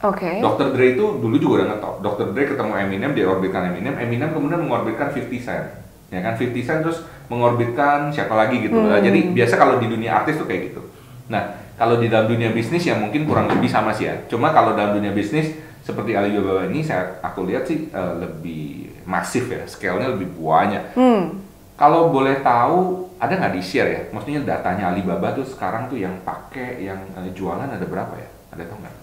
Oke. 0.00 0.40
Dr. 0.40 0.72
Dre 0.72 0.96
itu 0.96 1.04
dulu 1.20 1.36
juga 1.36 1.52
udah 1.60 1.66
ngetop. 1.76 1.94
Dr. 2.00 2.26
Dre 2.32 2.44
ketemu 2.48 2.72
Eminem, 2.72 3.12
dia 3.12 3.28
orbitkan 3.28 3.68
Eminem. 3.68 4.00
Eminem 4.00 4.32
kemudian 4.32 4.64
mengorbitkan 4.64 5.12
50 5.12 5.44
Cent. 5.44 5.66
Ya 6.08 6.24
kan 6.24 6.40
50 6.40 6.64
Cent 6.64 6.80
terus 6.80 7.04
mengorbitkan 7.28 8.08
siapa 8.08 8.32
lagi 8.32 8.64
gitu. 8.64 8.80
Hmm. 8.80 8.96
Jadi 8.96 9.36
biasa 9.36 9.60
kalau 9.60 9.76
di 9.76 9.92
dunia 9.92 10.24
artis 10.24 10.40
tuh 10.40 10.48
kayak 10.48 10.72
gitu. 10.72 10.82
Nah, 11.28 11.60
kalau 11.76 12.00
di 12.00 12.08
dalam 12.08 12.32
dunia 12.32 12.52
bisnis 12.52 12.88
ya 12.88 12.96
mungkin 12.96 13.28
kurang 13.28 13.52
lebih 13.52 13.68
sama 13.68 13.92
sih 13.92 14.08
ya. 14.08 14.24
Cuma 14.24 14.56
kalau 14.56 14.72
dalam 14.72 14.96
dunia 14.96 15.12
bisnis 15.12 15.52
seperti 15.84 16.16
Alibaba 16.16 16.68
ini 16.68 16.80
saya 16.80 17.20
aku 17.20 17.44
lihat 17.48 17.68
sih 17.68 17.92
eh, 17.92 18.14
lebih 18.20 18.92
masif 19.04 19.52
ya, 19.52 19.64
scale-nya 19.68 20.16
lebih 20.16 20.32
banyak. 20.36 20.96
Hmm. 20.96 21.44
Kalau 21.76 22.12
boleh 22.12 22.44
tahu, 22.44 23.08
ada 23.16 23.32
nggak 23.32 23.56
di 23.56 23.62
share 23.64 23.88
ya? 23.88 24.02
Maksudnya 24.12 24.44
datanya 24.44 24.92
Alibaba 24.92 25.32
tuh 25.32 25.44
sekarang 25.48 25.88
tuh 25.88 25.96
yang 25.96 26.20
pakai, 26.24 26.84
yang 26.84 27.00
eh, 27.16 27.32
jualan 27.32 27.68
ada 27.68 27.84
berapa 27.84 28.12
ya? 28.16 28.28
Ada 28.52 28.64
tau 28.68 28.76
nggak? 28.80 28.99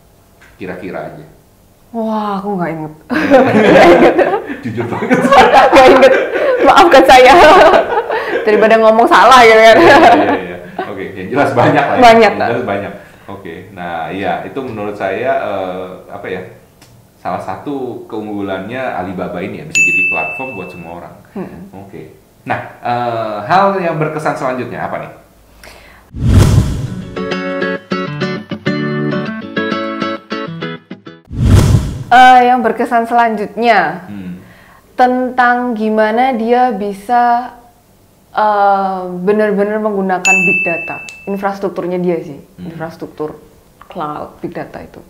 Kira-kira 0.58 1.14
aja. 1.14 1.26
Wah, 1.94 2.42
aku 2.42 2.58
nggak 2.60 2.72
inget. 2.74 2.94
Jujur 4.66 4.86
banget. 4.92 5.20
Nggak 5.72 5.88
inget. 5.88 6.14
Maafkan 6.68 7.04
saya. 7.08 7.34
Daripada 8.44 8.76
ngomong 8.82 9.08
salah 9.08 9.40
gitu 9.46 9.62
kan. 9.62 9.78
Iya, 9.80 9.98
iya, 10.04 10.36
iya. 10.36 10.58
Oke, 10.92 11.06
yang 11.16 11.28
jelas 11.32 11.52
banyak 11.56 11.84
lah. 11.86 11.96
Ya. 11.96 12.02
Banyak, 12.04 12.32
Yang 12.36 12.50
jelas 12.52 12.68
banyak. 12.68 12.94
Oke, 13.28 13.68
nah 13.76 14.08
iya 14.08 14.40
itu 14.48 14.56
menurut 14.64 14.96
saya 14.96 15.32
eh, 15.36 15.88
apa 16.08 16.28
ya? 16.32 16.42
Salah 17.20 17.44
satu 17.44 18.08
keunggulannya 18.08 18.80
Alibaba 18.80 19.44
ini 19.44 19.60
ya 19.60 19.66
bisa 19.68 19.80
jadi 19.84 20.04
platform 20.12 20.50
buat 20.56 20.70
semua 20.72 20.92
orang. 21.04 21.16
Hmm. 21.36 21.60
Oke. 21.88 22.02
Nah, 22.48 22.60
eh, 22.80 23.38
hal 23.48 23.76
yang 23.84 24.00
berkesan 24.00 24.36
selanjutnya 24.40 24.88
apa 24.88 24.96
nih? 25.04 25.12
Eh, 32.08 32.40
yang 32.48 32.64
berkesan 32.64 33.04
selanjutnya 33.04 34.08
Hmm. 34.08 34.40
tentang 34.96 35.76
gimana 35.76 36.32
dia 36.32 36.72
bisa 36.72 37.54
eh, 38.32 39.02
benar-benar 39.26 39.82
menggunakan 39.82 40.36
big 40.46 40.60
data, 40.62 41.02
infrastrukturnya 41.26 41.98
dia 41.98 42.22
sih, 42.22 42.38
Hmm. 42.38 42.70
infrastruktur 42.70 43.36
cloud 43.90 44.38
big 44.40 44.54
data 44.54 44.78
itu. 44.80 45.02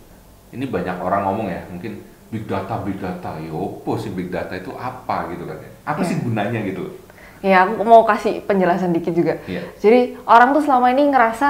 Ini 0.55 0.63
banyak 0.65 0.97
orang 1.03 1.27
ngomong 1.27 1.47
ya, 1.51 1.61
mungkin 1.67 2.01
big 2.31 2.47
data, 2.47 2.79
big 2.81 2.97
data, 2.97 3.35
ya 3.43 3.51
opo 3.51 3.99
sih 3.99 4.09
big 4.09 4.31
data 4.31 4.55
itu 4.55 4.71
apa 4.73 5.27
gitu 5.35 5.43
kan 5.43 5.59
ya? 5.59 5.71
Apa 5.85 6.01
sih 6.07 6.17
gunanya 6.17 6.65
gitu? 6.65 6.87
Ya, 7.43 7.67
aku 7.67 7.83
mau 7.85 8.07
kasih 8.07 8.41
penjelasan 8.41 8.95
dikit 8.95 9.13
juga. 9.13 9.37
Iya. 9.45 9.61
Jadi 9.77 10.17
orang 10.25 10.55
tuh 10.55 10.63
selama 10.65 10.89
ini 10.89 11.11
ngerasa 11.11 11.49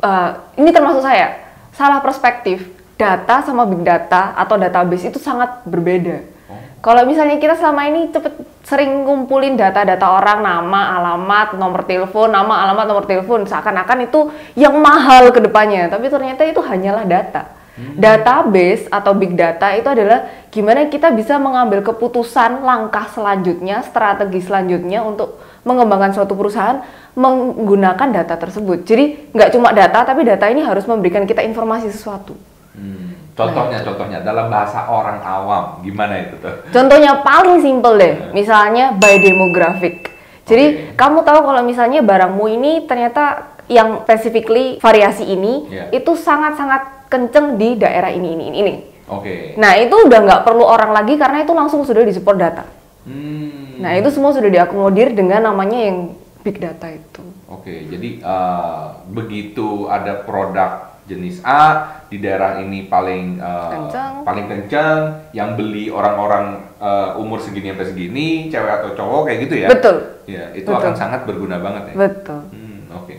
eh, 0.00 0.30
ini 0.58 0.74
termasuk 0.74 1.04
saya 1.04 1.38
salah 1.70 2.02
perspektif. 2.02 2.73
Data 2.94 3.42
sama 3.42 3.66
big 3.66 3.82
data 3.82 4.38
atau 4.38 4.54
database 4.54 5.10
itu 5.10 5.18
sangat 5.18 5.66
berbeda. 5.66 6.22
Oh. 6.46 6.58
Kalau 6.78 7.02
misalnya 7.04 7.42
kita 7.42 7.58
selama 7.58 7.90
ini 7.90 8.14
cepet 8.14 8.34
sering 8.64 9.04
ngumpulin 9.04 9.58
data-data 9.58 10.06
orang, 10.08 10.40
nama, 10.40 10.96
alamat, 10.96 11.58
nomor 11.58 11.84
telepon, 11.84 12.32
nama, 12.32 12.64
alamat, 12.64 12.86
nomor 12.86 13.04
telepon, 13.04 13.44
seakan-akan 13.44 14.08
itu 14.08 14.30
yang 14.56 14.72
mahal 14.78 15.34
ke 15.34 15.42
depannya. 15.42 15.90
Tapi 15.92 16.08
ternyata 16.08 16.46
itu 16.48 16.62
hanyalah 16.64 17.04
data. 17.04 17.64
Database 17.74 18.86
atau 18.86 19.18
big 19.18 19.34
data 19.34 19.74
itu 19.74 19.90
adalah 19.90 20.46
gimana 20.54 20.86
kita 20.86 21.10
bisa 21.10 21.42
mengambil 21.42 21.82
keputusan 21.82 22.62
langkah 22.62 23.10
selanjutnya, 23.10 23.82
strategi 23.82 24.46
selanjutnya 24.46 25.02
untuk 25.02 25.42
mengembangkan 25.66 26.14
suatu 26.14 26.38
perusahaan 26.38 26.86
menggunakan 27.18 28.14
data 28.14 28.38
tersebut. 28.38 28.86
Jadi 28.86 29.34
nggak 29.34 29.50
cuma 29.58 29.74
data, 29.74 30.06
tapi 30.06 30.22
data 30.22 30.46
ini 30.46 30.62
harus 30.62 30.86
memberikan 30.86 31.26
kita 31.26 31.42
informasi 31.42 31.90
sesuatu. 31.90 32.53
Hmm. 32.74 33.14
Contohnya, 33.34 33.82
contohnya 33.82 34.18
dalam 34.22 34.50
bahasa 34.50 34.86
orang 34.90 35.22
awam 35.22 35.82
gimana 35.82 36.26
itu 36.26 36.34
tuh? 36.42 36.54
Contohnya 36.70 37.22
paling 37.22 37.62
simple 37.62 37.94
deh, 37.98 38.14
misalnya 38.34 38.94
by 38.94 39.18
demographic. 39.18 40.10
Jadi 40.44 40.92
Oke. 40.92 40.98
kamu 40.98 41.18
tahu 41.24 41.40
kalau 41.42 41.62
misalnya 41.64 42.02
barangmu 42.04 42.44
ini 42.50 42.72
ternyata 42.84 43.54
yang 43.70 44.04
specifically 44.04 44.76
variasi 44.76 45.24
ini 45.24 45.70
Iya. 45.72 45.84
itu 45.96 46.12
sangat-sangat 46.14 47.08
kenceng 47.08 47.56
di 47.56 47.80
daerah 47.80 48.12
ini 48.12 48.36
ini 48.36 48.44
ini. 48.52 48.74
Oke. 49.08 49.56
Nah 49.56 49.78
itu 49.78 49.94
udah 49.94 50.20
nggak 50.20 50.42
perlu 50.44 50.64
orang 50.66 50.92
lagi 50.92 51.16
karena 51.16 51.46
itu 51.46 51.52
langsung 51.56 51.80
sudah 51.86 52.04
disupport 52.04 52.36
data. 52.36 52.64
Hmm. 53.08 53.80
Nah 53.80 53.96
itu 53.96 54.08
semua 54.12 54.34
sudah 54.36 54.50
diakomodir 54.52 55.12
dengan 55.16 55.48
namanya 55.48 55.78
yang 55.78 56.12
big 56.44 56.60
data 56.60 56.92
itu. 56.92 57.24
Oke, 57.48 57.88
jadi 57.88 58.20
eh, 58.20 58.84
begitu 59.08 59.88
ada 59.88 60.24
produk 60.24 60.93
jenis 61.04 61.44
A 61.44 62.00
di 62.08 62.16
daerah 62.16 62.58
ini 62.58 62.88
paling 62.88 63.36
eh, 63.36 63.70
Kencang. 63.76 64.24
paling 64.24 64.46
kencang, 64.46 64.98
yang 65.32 65.52
beli 65.54 65.88
orang-orang 65.88 66.64
eh, 66.80 67.20
umur 67.20 67.38
segini 67.38 67.72
sampai 67.72 67.88
segini, 67.88 68.28
cewek 68.48 68.72
atau 68.80 68.90
cowok 68.92 69.22
kayak 69.28 69.38
gitu 69.44 69.54
ya? 69.60 69.68
Betul, 69.68 69.96
Ya, 70.24 70.48
itu 70.56 70.64
Betul. 70.64 70.80
akan 70.80 70.92
sangat 70.96 71.20
berguna 71.28 71.60
banget 71.60 71.92
ya. 71.92 71.94
betul. 72.00 72.40
Hmm, 72.48 72.88
oke. 72.96 73.12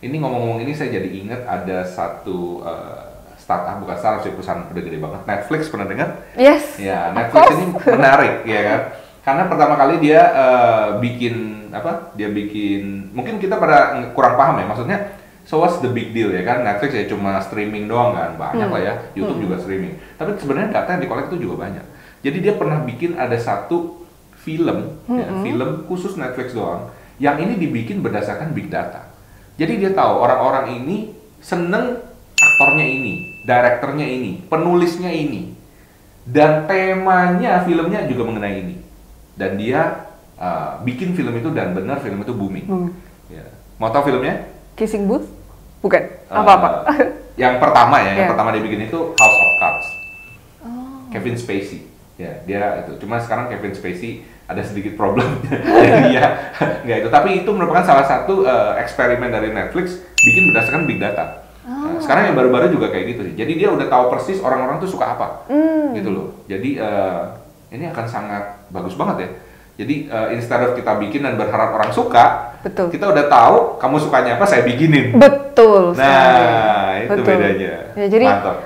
Ini 0.00 0.16
ngomong-ngomong 0.16 0.60
ini 0.60 0.72
saya 0.72 0.92
jadi 0.92 1.08
ingat 1.08 1.40
ada 1.44 1.84
satu 1.84 2.60
eh, 2.60 3.00
startup 3.40 3.80
bukan 3.80 3.96
startup 3.96 4.20
sih 4.20 4.32
perusahaan 4.32 4.68
udah 4.68 4.82
gede 4.84 5.00
banget. 5.00 5.20
Netflix 5.24 5.72
pernah 5.72 5.88
dengar? 5.88 6.20
Yes. 6.36 6.76
Ya, 6.76 7.08
Netflix 7.10 7.46
ini 7.56 7.66
menarik 7.96 8.34
ya 8.44 8.60
kan. 8.62 8.80
Karena 9.20 9.42
pertama 9.48 9.74
kali 9.76 9.94
dia 10.00 10.20
eh, 10.20 10.88
bikin 11.00 11.34
apa? 11.72 12.12
Dia 12.12 12.28
bikin 12.28 13.08
mungkin 13.12 13.40
kita 13.40 13.56
pada 13.56 13.96
kurang 14.12 14.36
paham 14.36 14.60
ya. 14.60 14.66
Maksudnya 14.68 14.98
so 15.50 15.58
what's 15.58 15.82
the 15.82 15.90
big 15.90 16.14
deal 16.14 16.30
ya 16.30 16.46
kan? 16.46 16.62
Netflix 16.62 16.94
ya 16.94 17.10
cuma 17.10 17.42
streaming 17.42 17.90
doang 17.90 18.14
kan. 18.14 18.38
Banyak 18.38 18.70
Hmm. 18.70 18.74
lah 18.78 18.82
ya. 18.86 18.94
YouTube 19.18 19.42
juga 19.50 19.58
streaming. 19.58 19.98
Tapi 20.14 20.38
sebenarnya 20.38 20.70
data 20.70 20.94
yang 20.94 21.02
dikolek 21.02 21.26
itu 21.26 21.50
juga 21.50 21.66
banyak. 21.66 21.82
Jadi 22.22 22.38
dia 22.38 22.54
pernah 22.54 22.78
bikin 22.86 23.18
ada 23.18 23.34
satu 23.34 24.06
film, 24.38 24.94
ya, 25.10 25.26
Hmm. 25.26 25.42
film 25.42 25.70
khusus 25.90 26.14
Netflix 26.14 26.54
doang 26.54 26.86
yang 27.18 27.36
ini 27.36 27.58
dibikin 27.58 28.00
berdasarkan 28.00 28.54
big 28.54 28.70
data. 28.70 29.10
Jadi 29.58 29.76
dia 29.76 29.90
tahu 29.92 30.22
orang-orang 30.22 30.80
ini 30.80 31.12
seneng 31.42 32.00
aktornya 32.40 32.86
ini, 32.86 33.44
direkturnya 33.44 34.06
ini, 34.08 34.40
penulisnya 34.48 35.12
ini, 35.12 35.52
dan 36.24 36.64
temanya 36.64 37.60
filmnya 37.68 38.08
juga 38.08 38.24
mengenai 38.24 38.56
ini. 38.64 38.76
Dan 39.36 39.60
dia 39.60 40.08
uh, 40.40 40.80
bikin 40.80 41.12
film 41.12 41.36
itu 41.36 41.52
dan 41.52 41.76
benar 41.76 42.00
film 42.00 42.24
itu 42.24 42.32
booming. 42.32 42.64
Hmm. 42.64 42.88
Ya. 43.28 43.44
Mau 43.76 43.92
tahu 43.92 44.08
filmnya? 44.08 44.48
Kissing 44.76 45.04
booth? 45.04 45.28
Bukan. 45.80 46.02
Uh, 46.28 46.40
Apa-apa. 46.44 46.68
yang 47.42 47.56
pertama 47.56 47.96
ya, 48.04 48.12
yang 48.12 48.28
Ya. 48.28 48.30
pertama 48.30 48.52
dia 48.52 48.62
bikin 48.62 48.86
itu 48.86 48.98
House 49.16 49.38
of 49.40 49.52
Cards. 49.58 49.86
Oh. 50.60 51.08
Kevin 51.08 51.36
Spacey. 51.36 51.88
Ya, 52.20 52.36
dia 52.44 52.84
itu. 52.84 53.00
Cuma 53.00 53.16
sekarang 53.16 53.48
Kevin 53.48 53.72
Spacey 53.72 54.20
ada 54.44 54.60
sedikit 54.60 54.92
problem. 54.98 55.40
Jadi 55.88 56.20
ya 56.20 56.52
nggak 56.84 56.98
itu. 57.06 57.08
Tapi 57.08 57.28
itu 57.42 57.50
merupakan 57.50 57.80
salah 57.80 58.04
satu 58.04 58.44
uh, 58.44 58.76
eksperimen 58.76 59.32
dari 59.32 59.50
Netflix 59.50 60.04
bikin 60.20 60.52
berdasarkan 60.52 60.84
big 60.84 61.00
data. 61.00 61.48
Nah, 61.64 61.96
sekarang 62.02 62.32
yang 62.32 62.36
baru-baru 62.36 62.72
juga 62.72 62.90
kayak 62.92 63.14
gitu 63.16 63.20
sih. 63.30 63.34
Jadi 63.38 63.52
dia 63.56 63.68
udah 63.72 63.86
tahu 63.88 64.10
persis 64.12 64.42
orang-orang 64.42 64.82
tuh 64.82 64.90
suka 64.90 65.16
apa. 65.16 65.48
Hmm. 65.48 65.96
Gitu 65.96 66.10
loh. 66.12 66.34
Jadi 66.44 66.76
uh, 66.76 67.40
ini 67.70 67.88
akan 67.88 68.04
sangat 68.04 68.44
bagus 68.68 68.98
banget 68.98 69.16
ya. 69.24 69.28
Jadi 69.80 70.12
uh, 70.12 70.28
instead 70.28 70.60
of 70.60 70.76
kita 70.76 70.92
bikin 71.00 71.24
dan 71.24 71.40
berharap 71.40 71.72
orang 71.72 71.88
suka, 71.88 72.52
Betul. 72.60 72.92
kita 72.92 73.08
udah 73.08 73.24
tahu 73.32 73.56
kamu 73.80 73.96
sukanya 73.96 74.36
apa, 74.36 74.44
saya 74.44 74.60
bikinin. 74.60 75.16
Betul. 75.16 75.96
sekali. 75.96 76.44
Nah, 76.44 76.92
itu 77.00 77.12
Betul. 77.16 77.24
bedanya. 77.32 77.74
Ya, 77.96 78.06
jadi 78.12 78.26
Mantap. 78.28 78.56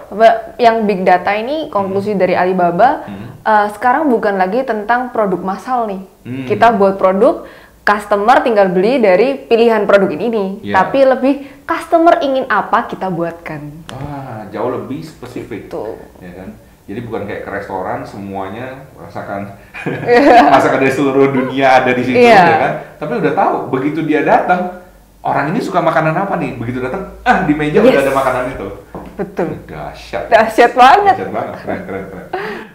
yang 0.59 0.77
big 0.91 1.07
data 1.07 1.31
ini 1.39 1.71
konklusi 1.71 2.19
dari 2.19 2.35
Alibaba 2.35 3.07
Hmm. 3.07 3.31
eh, 3.47 3.67
sekarang 3.79 4.11
bukan 4.11 4.35
lagi 4.35 4.67
tentang 4.67 5.15
produk 5.15 5.39
massal 5.39 5.87
nih. 5.87 6.03
Hmm. 6.27 6.47
Kita 6.51 6.75
buat 6.75 6.99
produk 6.99 7.47
customer 7.85 8.41
tinggal 8.43 8.73
beli 8.75 8.99
dari 8.99 9.39
pilihan 9.39 9.87
produk 9.87 10.11
ini 10.11 10.27
nih. 10.33 10.49
Iya. 10.67 10.75
Tapi 10.75 10.99
lebih 11.05 11.35
customer 11.63 12.19
ingin 12.27 12.49
apa 12.51 12.91
kita 12.91 13.07
buatkan. 13.07 13.61
Wah, 13.93 14.49
jauh 14.51 14.83
lebih 14.83 15.05
spesifik. 15.05 15.71
Tuh. 15.71 15.95
Ya 16.19 16.33
kan? 16.43 16.49
Jadi 16.85 17.01
bukan 17.01 17.25
kayak 17.25 17.49
ke 17.49 17.51
restoran 17.51 18.05
semuanya 18.05 18.85
rasakan 18.93 19.57
masakan 20.53 20.79
dari 20.85 20.93
seluruh 20.93 21.33
dunia 21.33 21.81
ada 21.81 21.97
di 21.97 22.03
situ 22.05 22.21
Iya. 22.21 22.45
ya 22.45 22.57
kan. 22.61 22.73
Tapi 23.01 23.13
udah 23.25 23.33
tahu 23.33 23.55
begitu 23.73 24.05
dia 24.05 24.21
datang 24.21 24.85
orang 25.25 25.57
ini 25.57 25.65
suka 25.65 25.81
makanan 25.81 26.13
apa 26.13 26.37
nih? 26.37 26.61
Begitu 26.61 26.85
datang 26.85 27.17
ah 27.25 27.49
di 27.49 27.57
meja 27.57 27.81
udah 27.81 27.89
Yes. 27.89 28.05
ada 28.05 28.13
makanan 28.13 28.45
itu. 28.53 28.69
Betul. 29.17 29.49
Dahsyat. 29.65 30.29
Dahsyat 30.29 30.73
banget. 30.77 31.15
Dahsyat 31.17 31.33
banget. 31.33 31.55
Keren 31.65 31.81
keren 31.89 32.05
keren. 32.13 32.27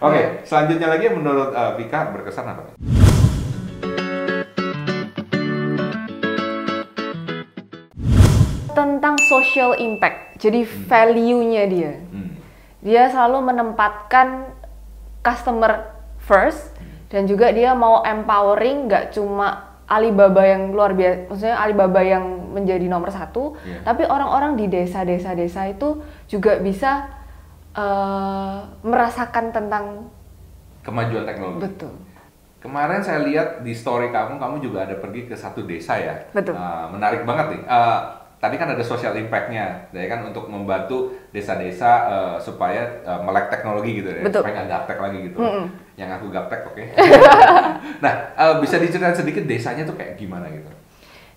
Oke, 0.02 0.22
selanjutnya 0.42 0.88
lagi 0.90 1.06
menurut 1.12 1.54
uh, 1.54 1.78
Vika 1.78 2.10
berkesan 2.10 2.50
apa 2.50 2.66
nih? 2.66 2.74
social 9.30 9.78
impact. 9.78 10.42
Jadi 10.42 10.66
value-nya 10.66 11.64
dia. 11.70 11.92
Hmm. 12.10 12.29
Dia 12.80 13.08
selalu 13.08 13.52
menempatkan 13.52 14.50
customer 15.20 15.92
first 16.16 16.72
dan 17.12 17.26
juga 17.26 17.52
dia 17.52 17.76
mau 17.76 18.00
empowering 18.00 18.88
nggak 18.88 19.12
cuma 19.12 19.68
Alibaba 19.90 20.46
yang 20.46 20.70
luar 20.70 20.94
biasa, 20.94 21.26
maksudnya 21.26 21.56
Alibaba 21.58 21.98
yang 21.98 22.54
menjadi 22.54 22.86
nomor 22.86 23.10
satu, 23.10 23.58
Iya. 23.66 23.82
tapi 23.82 24.06
orang-orang 24.06 24.54
di 24.54 24.70
desa-desa-desa 24.70 25.66
itu 25.66 25.98
juga 26.30 26.62
bisa 26.62 27.10
eh, 27.70 28.58
merasakan 28.82 29.50
tentang 29.50 30.10
Kemajuan 30.82 31.22
teknologi. 31.26 31.66
betul. 31.66 31.92
Kemarin 32.60 33.00
saya 33.00 33.24
lihat 33.24 33.64
di 33.64 33.72
story 33.72 34.12
kamu, 34.12 34.36
kamu 34.36 34.56
juga 34.60 34.84
ada 34.84 34.92
pergi 35.00 35.24
ke 35.24 35.32
satu 35.32 35.64
desa 35.64 35.96
ya. 35.96 36.12
Betul. 36.28 36.52
Uh, 36.52 36.92
menarik 36.92 37.24
banget 37.24 37.56
nih. 37.56 37.62
Uh, 37.64 38.19
tadi 38.40 38.56
kan 38.56 38.72
ada 38.72 38.80
social 38.80 39.12
impact-nya, 39.20 39.92
ya 39.92 40.06
kan 40.08 40.24
untuk 40.24 40.48
membantu 40.48 41.12
desa-desa 41.28 41.90
uh, 42.08 42.36
supaya 42.40 43.04
uh, 43.04 43.20
melek 43.20 43.52
teknologi 43.52 44.00
gitu 44.00 44.08
ya, 44.08 44.24
Betul. 44.24 44.40
supaya 44.40 44.54
nggak 44.56 44.70
gaptek 44.72 44.98
lagi 44.98 45.18
gitu. 45.28 45.38
Mm-mm. 45.44 45.64
Yang 46.00 46.10
aku 46.16 46.26
gaptek, 46.32 46.60
oke. 46.64 46.84
nah, 48.04 48.12
uh, 48.40 48.56
bisa 48.64 48.80
diceritain 48.80 49.12
sedikit 49.12 49.44
desanya 49.44 49.84
tuh 49.84 49.92
kayak 49.92 50.16
gimana 50.16 50.48
gitu? 50.48 50.72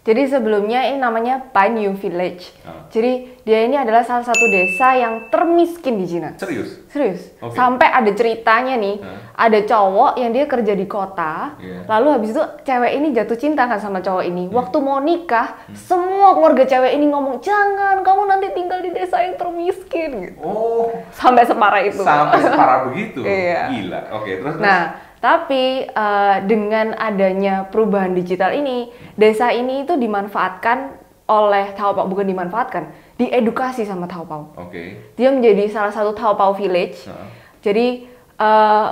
Jadi 0.04 0.28
sebelumnya 0.28 0.84
ini 0.84 1.00
namanya 1.00 1.40
Panyu 1.40 1.96
Village. 1.96 2.52
Ah. 2.62 2.92
Jadi 2.92 3.40
dia 3.42 3.64
ini 3.64 3.74
adalah 3.74 4.04
salah 4.04 4.22
satu 4.22 4.44
desa 4.46 4.92
yang 4.94 5.32
termiskin 5.32 5.96
di 5.96 6.04
Cina. 6.06 6.36
Serius? 6.36 6.76
Serius. 6.88 7.32
Oke. 7.40 7.56
Sampai 7.56 7.88
ada 7.88 8.12
ceritanya 8.12 8.76
nih, 8.76 9.00
Hah? 9.00 9.48
ada 9.48 9.64
cowok 9.64 10.12
yang 10.18 10.30
dia 10.30 10.44
kerja 10.44 10.74
di 10.74 10.84
kota, 10.86 11.56
Iya. 11.56 11.88
lalu 11.88 12.08
habis 12.12 12.30
itu 12.30 12.44
cewek 12.62 12.92
ini 12.94 13.08
jatuh 13.12 13.38
cinta 13.38 13.64
kan 13.64 13.80
sama 13.80 14.00
cowok 14.00 14.22
Hmm. 14.22 14.32
ini. 14.36 14.44
Waktu 14.52 14.78
mau 14.78 15.00
nikah, 15.00 15.56
semua 15.74 16.36
keluarga 16.36 16.64
cewek 16.66 16.92
ini 16.94 17.08
ngomong, 17.08 17.40
"Jangan, 17.40 18.04
kamu 18.04 18.22
nanti 18.26 18.52
tinggal 18.52 18.80
di 18.80 18.92
desa 18.92 19.20
yang 19.20 19.36
termiskin." 19.36 20.10
gitu. 20.22 20.36
Oh, 20.38 20.92
Sampai 21.12 21.48
separah 21.48 21.80
itu. 21.80 22.04
sampai 22.04 22.40
separah 22.40 22.78
begitu? 22.92 23.24
Iya. 23.24 23.72
Gila. 23.72 24.00
Oke, 24.14 24.32
terus? 24.36 24.52
terus? 24.54 24.60
Nah, 24.60 25.00
tapi 25.24 25.88
eh, 25.88 26.38
dengan 26.44 26.92
adanya 27.00 27.64
perubahan 27.72 28.12
digital 28.12 28.52
ini, 28.52 28.92
desa 29.16 29.56
ini 29.56 29.88
itu 29.88 29.96
dimanfaatkan 29.96 31.00
oleh 31.32 31.72
Taobao, 31.72 32.12
bukan 32.12 32.28
dimanfaatkan, 32.28 32.92
diedukasi 33.16 33.88
sama 33.88 34.04
Taobao. 34.04 34.52
Oke. 34.60 35.16
Dia 35.16 35.32
menjadi 35.32 35.72
salah 35.72 35.96
satu 35.96 36.12
Taobao 36.12 36.52
village. 36.52 37.08
Nah. 37.08 37.32
Jadi 37.64 38.04
eh, 38.36 38.88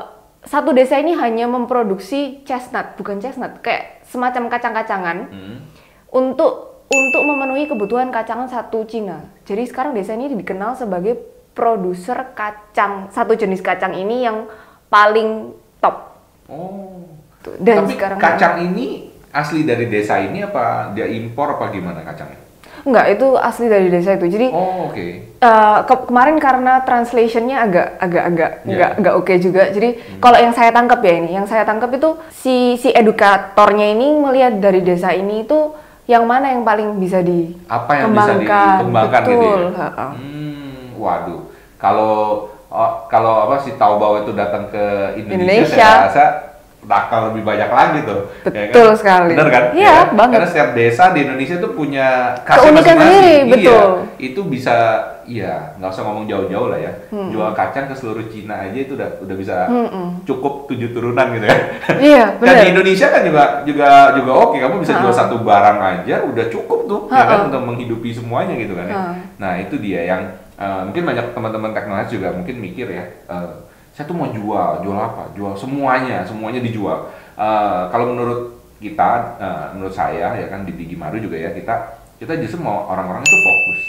satu 0.47 0.71
desa 0.71 0.97
ini 1.03 1.11
hanya 1.19 1.51
memproduksi 1.51 2.41
chestnut, 2.47 2.95
bukan 2.95 3.19
chestnut, 3.19 3.59
kayak 3.59 4.07
semacam 4.07 4.47
kacang-kacangan 4.47 5.17
Hmm. 5.27 5.57
untuk 6.15 6.71
untuk 6.91 7.23
memenuhi 7.23 7.71
kebutuhan 7.71 8.11
kacangan 8.11 8.51
satu 8.51 8.83
Cina. 8.83 9.23
Jadi 9.47 9.63
sekarang 9.63 9.95
desa 9.95 10.11
ini 10.11 10.27
dikenal 10.31 10.75
sebagai 10.75 11.15
produser 11.55 12.35
kacang 12.35 13.07
satu 13.11 13.35
jenis 13.35 13.63
kacang 13.63 13.95
ini 13.95 14.23
yang 14.27 14.47
paling 14.91 15.55
top. 15.79 16.10
Oh. 16.51 17.07
Tuh, 17.39 17.55
Dan 17.57 17.81
Tapi 17.81 17.95
sekarang 17.95 18.17
kacang 18.19 18.55
ini 18.61 19.07
asli 19.31 19.63
dari 19.63 19.87
desa 19.87 20.19
ini 20.19 20.43
apa 20.43 20.91
dia 20.91 21.07
impor 21.07 21.55
apa 21.55 21.71
gimana 21.71 22.03
kacangnya? 22.03 22.37
enggak 22.81 23.13
itu 23.13 23.37
asli 23.37 23.69
dari 23.69 23.87
desa 23.87 24.17
itu. 24.17 24.25
Jadi 24.25 24.47
Oh, 24.49 24.89
oke. 24.89 25.05
eh, 25.37 25.79
ke- 25.83 26.03
kemarin 26.03 26.37
karena 26.37 26.81
translationnya 26.81 27.61
agak 27.61 27.87
agak 27.99 28.23
agak 28.25 28.51
Iya. 28.59 28.65
nggak 28.65 28.91
nggak 28.97 29.15
oke 29.15 29.33
juga. 29.37 29.63
Jadi 29.69 29.89
kalau 30.17 30.35
yang 30.35 30.49
saya 30.49 30.73
tangkap 30.73 30.97
ya 30.99 31.13
ini, 31.15 31.29
yang 31.31 31.45
saya 31.45 31.61
tangkap 31.61 31.93
itu 31.93 32.09
si 32.31 32.55
si 32.75 32.89
edukatornya 32.89 33.85
ini 33.87 34.17
melihat 34.17 34.57
dari 34.57 34.81
desa 34.81 35.13
ini 35.13 35.45
itu 35.45 35.77
yang 36.05 36.25
mana 36.25 36.49
yang 36.49 36.65
paling 36.65 36.97
bisa 36.97 37.21
Apa 37.69 37.91
yang 37.95 38.11
bisa 38.11 38.33
dikembangkan. 38.33 39.21
gitu 39.21 39.29
Betul. 39.29 39.61
ya? 39.69 40.07
Hmm, 40.09 40.77
waduh. 40.97 41.41
Kalau 41.77 42.13
oh, 42.71 43.05
kalau 43.05 43.45
apa 43.45 43.59
si 43.59 43.75
Taobao 43.75 44.23
itu 44.23 44.31
datang 44.31 44.65
ke 44.65 44.85
Indonesia, 45.17 45.67
Indonesia. 45.67 45.75
saya 45.77 46.07
rasa 46.07 46.25
bakal 46.81 47.29
lebih 47.29 47.45
banyak 47.45 47.69
lagi 47.69 47.99
tuh. 48.01 48.21
ya 48.43 48.65
Betul 48.65 48.87
kan? 48.87 48.97
sekali. 48.97 49.33
Bener 49.37 49.49
kan? 49.49 49.63
Iya, 49.71 49.85
Ya 49.85 49.93
kan? 49.93 50.07
banget. 50.17 50.33
Karena 50.33 50.47
setiap 50.49 50.69
desa 50.73 51.03
di 51.11 51.19
Indonesia 51.21 51.55
tuh 51.55 51.71
punya 51.71 52.07
Keunikan 52.41 52.97
sendiri, 52.97 53.35
Iya, 53.37 53.45
betul. 53.45 53.85
itu 54.17 54.41
bisa, 54.49 54.75
iya, 55.23 55.77
nggak 55.77 55.93
usah 55.93 56.01
ngomong 56.01 56.25
jauh-jauh 56.25 56.67
lah 56.67 56.81
ya. 56.81 56.89
Hmm. 57.13 57.29
Jual 57.29 57.53
kacang 57.53 57.85
ke 57.85 57.93
seluruh 57.93 58.25
Cina 58.25 58.65
aja 58.65 58.73
itu 58.73 58.97
udah 58.97 59.09
udah 59.21 59.35
bisa 59.37 59.55
cukup 60.23 60.65
tujuh 60.67 60.89
turunan 60.89 61.29
gitu 61.31 61.45
ya. 61.45 61.57
Iya, 62.09 62.23
Dan 62.33 62.49
di 62.49 62.49
benar. 62.49 62.71
Indonesia 62.73 63.07
kan 63.07 63.21
juga 63.21 63.43
juga 63.61 63.87
juga 64.15 64.31
oke, 64.39 64.57
kamu 64.57 64.75
bisa 64.79 64.93
jual 64.97 65.13
Ha. 65.13 65.19
satu 65.21 65.35
barang 65.37 65.77
aja 65.77 66.15
udah 66.25 66.45
cukup 66.49 66.79
tuh 66.87 67.01
ya 67.07 67.23
kan 67.23 67.45
untuk 67.45 67.61
menghidupi 67.61 68.09
semuanya 68.09 68.57
gitu 68.57 68.73
kan 68.73 68.85
ya. 68.85 68.95
Ha. 68.95 69.03
Nah, 69.37 69.51
itu 69.59 69.77
dia 69.77 70.01
yang 70.07 70.21
eh, 70.55 70.81
mungkin 70.83 71.03
banyak 71.05 71.25
teman-teman 71.31 71.71
teknologi 71.71 72.15
juga 72.15 72.31
mungkin 72.31 72.55
mikir 72.57 72.87
ya, 72.87 73.05
eh, 73.27 73.49
saya 73.91 74.03
tuh 74.03 74.15
mau 74.15 74.27
jual, 74.27 74.81
jual 74.81 74.97
apa? 74.97 75.29
Jual 75.35 75.53
semuanya, 75.53 76.23
semuanya 76.23 76.59
dijual. 76.59 77.07
Eh, 77.35 77.81
kalau 77.89 78.11
menurut 78.11 78.39
kita, 78.79 79.09
eh, 79.37 79.65
menurut 79.77 79.93
saya 79.93 80.33
ya 80.33 80.47
kan 80.47 80.63
di 80.63 80.73
Digi 80.73 80.97
Maru 80.97 81.17
juga 81.17 81.37
ya, 81.37 81.51
kita 81.51 81.75
kita 82.17 82.37
justru 82.37 82.61
mau 82.61 82.85
orang-orang 82.85 83.21
itu 83.21 83.37
fokus. 83.37 83.79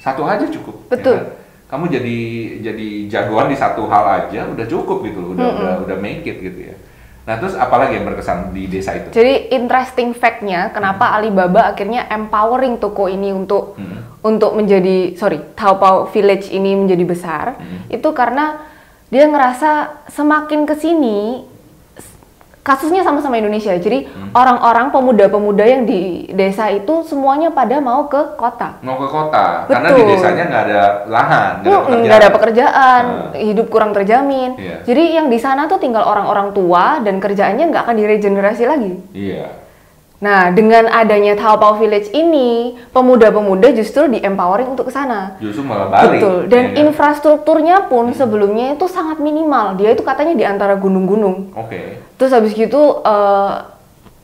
Satu 0.00 0.22
aja 0.24 0.44
cukup. 0.44 0.76
ya 0.84 0.90
Betul. 0.90 1.16
kan? 1.16 1.26
Kamu 1.64 1.84
jadi 1.88 2.18
jadi 2.60 2.88
jagoan 3.08 3.48
di 3.48 3.56
satu 3.56 3.88
hal 3.88 4.04
aja 4.28 4.46
udah 4.46 4.66
cukup 4.68 5.00
gitu 5.02 5.18
loh, 5.18 5.30
udah 5.32 5.42
Mm-mm. 5.48 5.58
udah 5.58 5.74
udah 5.88 5.96
make 5.98 6.22
it 6.22 6.38
gitu 6.38 6.70
ya. 6.70 6.76
Nah, 7.24 7.40
terus 7.40 7.56
apalagi 7.56 7.96
yang 7.96 8.04
berkesan 8.04 8.52
di 8.52 8.68
desa 8.68 8.92
itu? 8.92 9.08
Jadi 9.10 9.48
interesting 9.48 10.12
fact-nya 10.12 10.68
kenapa 10.70 11.16
Alibaba 11.16 11.72
akhirnya 11.72 12.04
empowering 12.12 12.76
toko 12.76 13.08
ini 13.08 13.32
untuk 13.32 13.80
Hmm. 13.80 14.12
Untuk 14.24 14.56
menjadi 14.56 15.12
sorry 15.14 15.38
Taobao 15.52 16.08
Village 16.08 16.48
ini 16.48 16.72
menjadi 16.72 17.04
besar 17.04 17.46
Hmm. 17.54 17.84
itu 17.86 18.08
karena 18.10 18.64
dia 19.06 19.28
ngerasa 19.28 19.70
semakin 20.08 20.64
ke 20.64 20.74
sini 20.74 21.44
kasusnya 22.64 23.04
sama-sama 23.04 23.36
Indonesia. 23.36 23.76
Jadi 23.76 24.08
Hmm. 24.08 24.32
orang-orang 24.32 24.88
pemuda-pemuda 24.88 25.60
yang 25.62 25.84
di 25.84 26.24
desa 26.32 26.72
itu 26.72 27.04
semuanya 27.04 27.52
pada 27.52 27.76
mau 27.78 28.08
ke 28.08 28.40
kota. 28.40 28.80
mau 28.80 28.96
ke 28.96 29.04
kota 29.04 29.68
karena 29.68 29.92
di 29.92 30.00
Betul. 30.00 30.10
desanya 30.16 30.44
nggak 30.48 30.62
ada 30.64 30.82
lahan 31.06 31.50
nggak 31.54 31.68
ada 31.68 31.76
pekerjaan. 31.76 32.00
nggak 32.00 32.18
ada 32.18 32.30
pekerjaan, 32.32 33.02
Ah. 33.04 33.36
hidup 33.36 33.66
kurang 33.68 33.92
terjamin. 33.92 34.56
Iya. 34.56 34.76
Jadi 34.82 35.02
yang 35.12 35.28
di 35.28 35.36
sana 35.36 35.68
tuh 35.68 35.76
tinggal 35.76 36.08
orang-orang 36.08 36.56
tua 36.56 37.04
dan 37.04 37.20
kerjaannya 37.20 37.68
nggak 37.68 37.84
akan 37.84 37.96
diregenerasi 38.00 38.64
lagi. 38.64 38.92
iya 39.12 39.60
Nah, 40.24 40.48
dengan 40.56 40.88
adanya 40.88 41.36
Taobao 41.36 41.76
Village 41.76 42.08
ini, 42.16 42.80
pemuda-pemuda 42.96 43.76
justru 43.76 44.08
di-empowering 44.08 44.72
untuk 44.72 44.88
ke 44.88 44.92
sana. 44.96 45.36
justru 45.36 45.60
malah 45.60 45.92
balik 45.92 46.16
Betul. 46.16 46.36
Dan 46.48 46.62
ya 46.64 46.68
kan? 46.72 46.80
infrastrukturnya 46.88 47.76
pun 47.92 48.08
sebelumnya 48.16 48.72
itu 48.72 48.88
sangat 48.88 49.20
minimal. 49.20 49.76
Dia 49.76 49.92
itu 49.92 50.00
katanya 50.00 50.32
di 50.32 50.44
antara 50.48 50.80
gunung-gunung. 50.80 51.52
oke 51.52 52.00
Terus 52.16 52.32
habis 52.32 52.56
gitu 52.56 53.04
eh, 53.04 53.52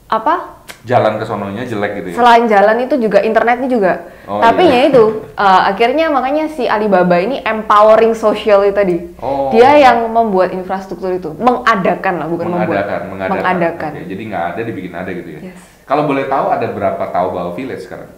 apa? 0.08 0.56
jalan 0.80 1.20
ke 1.20 1.28
sononya 1.28 1.68
jelek 1.68 2.00
gitu 2.00 2.06
ya 2.08 2.16
Selain 2.16 2.48
jalan 2.48 2.80
itu 2.80 2.96
juga 2.96 3.20
internetnya 3.20 3.68
juga. 3.68 3.92
Oh, 4.24 4.40
Tapi 4.40 4.64
iya. 4.64 4.88
ya 4.88 4.96
itu 4.96 5.04
eh, 5.44 5.62
akhirnya 5.68 6.08
makanya 6.08 6.48
si 6.48 6.64
Alibaba 6.64 7.20
ini 7.20 7.44
empowering 7.44 8.16
social 8.16 8.64
itu 8.64 8.72
tadi. 8.72 8.96
Oh. 9.20 9.52
Dia 9.52 9.76
yang 9.76 10.08
membuat 10.08 10.56
infrastruktur 10.56 11.12
itu, 11.12 11.36
mengadakan 11.36 12.24
lah 12.24 12.26
bukan 12.32 12.46
membuat. 12.48 12.88
mengadakan 12.88 13.00
mengadakan 13.12 13.36
Mengadakan. 13.36 13.90
Jadi 14.08 14.22
nggak 14.32 14.44
ada 14.56 14.60
dibikin 14.64 14.92
ada 14.96 15.10
gitu 15.12 15.30
ya 15.36 15.40
Yes. 15.52 15.69
Kalau 15.90 16.04
boleh 16.04 16.24
tahu 16.24 16.48
ada 16.48 16.66
berapa 16.68 17.04
Taobao 17.04 17.52
Village 17.52 17.82
sekarang 17.82 18.08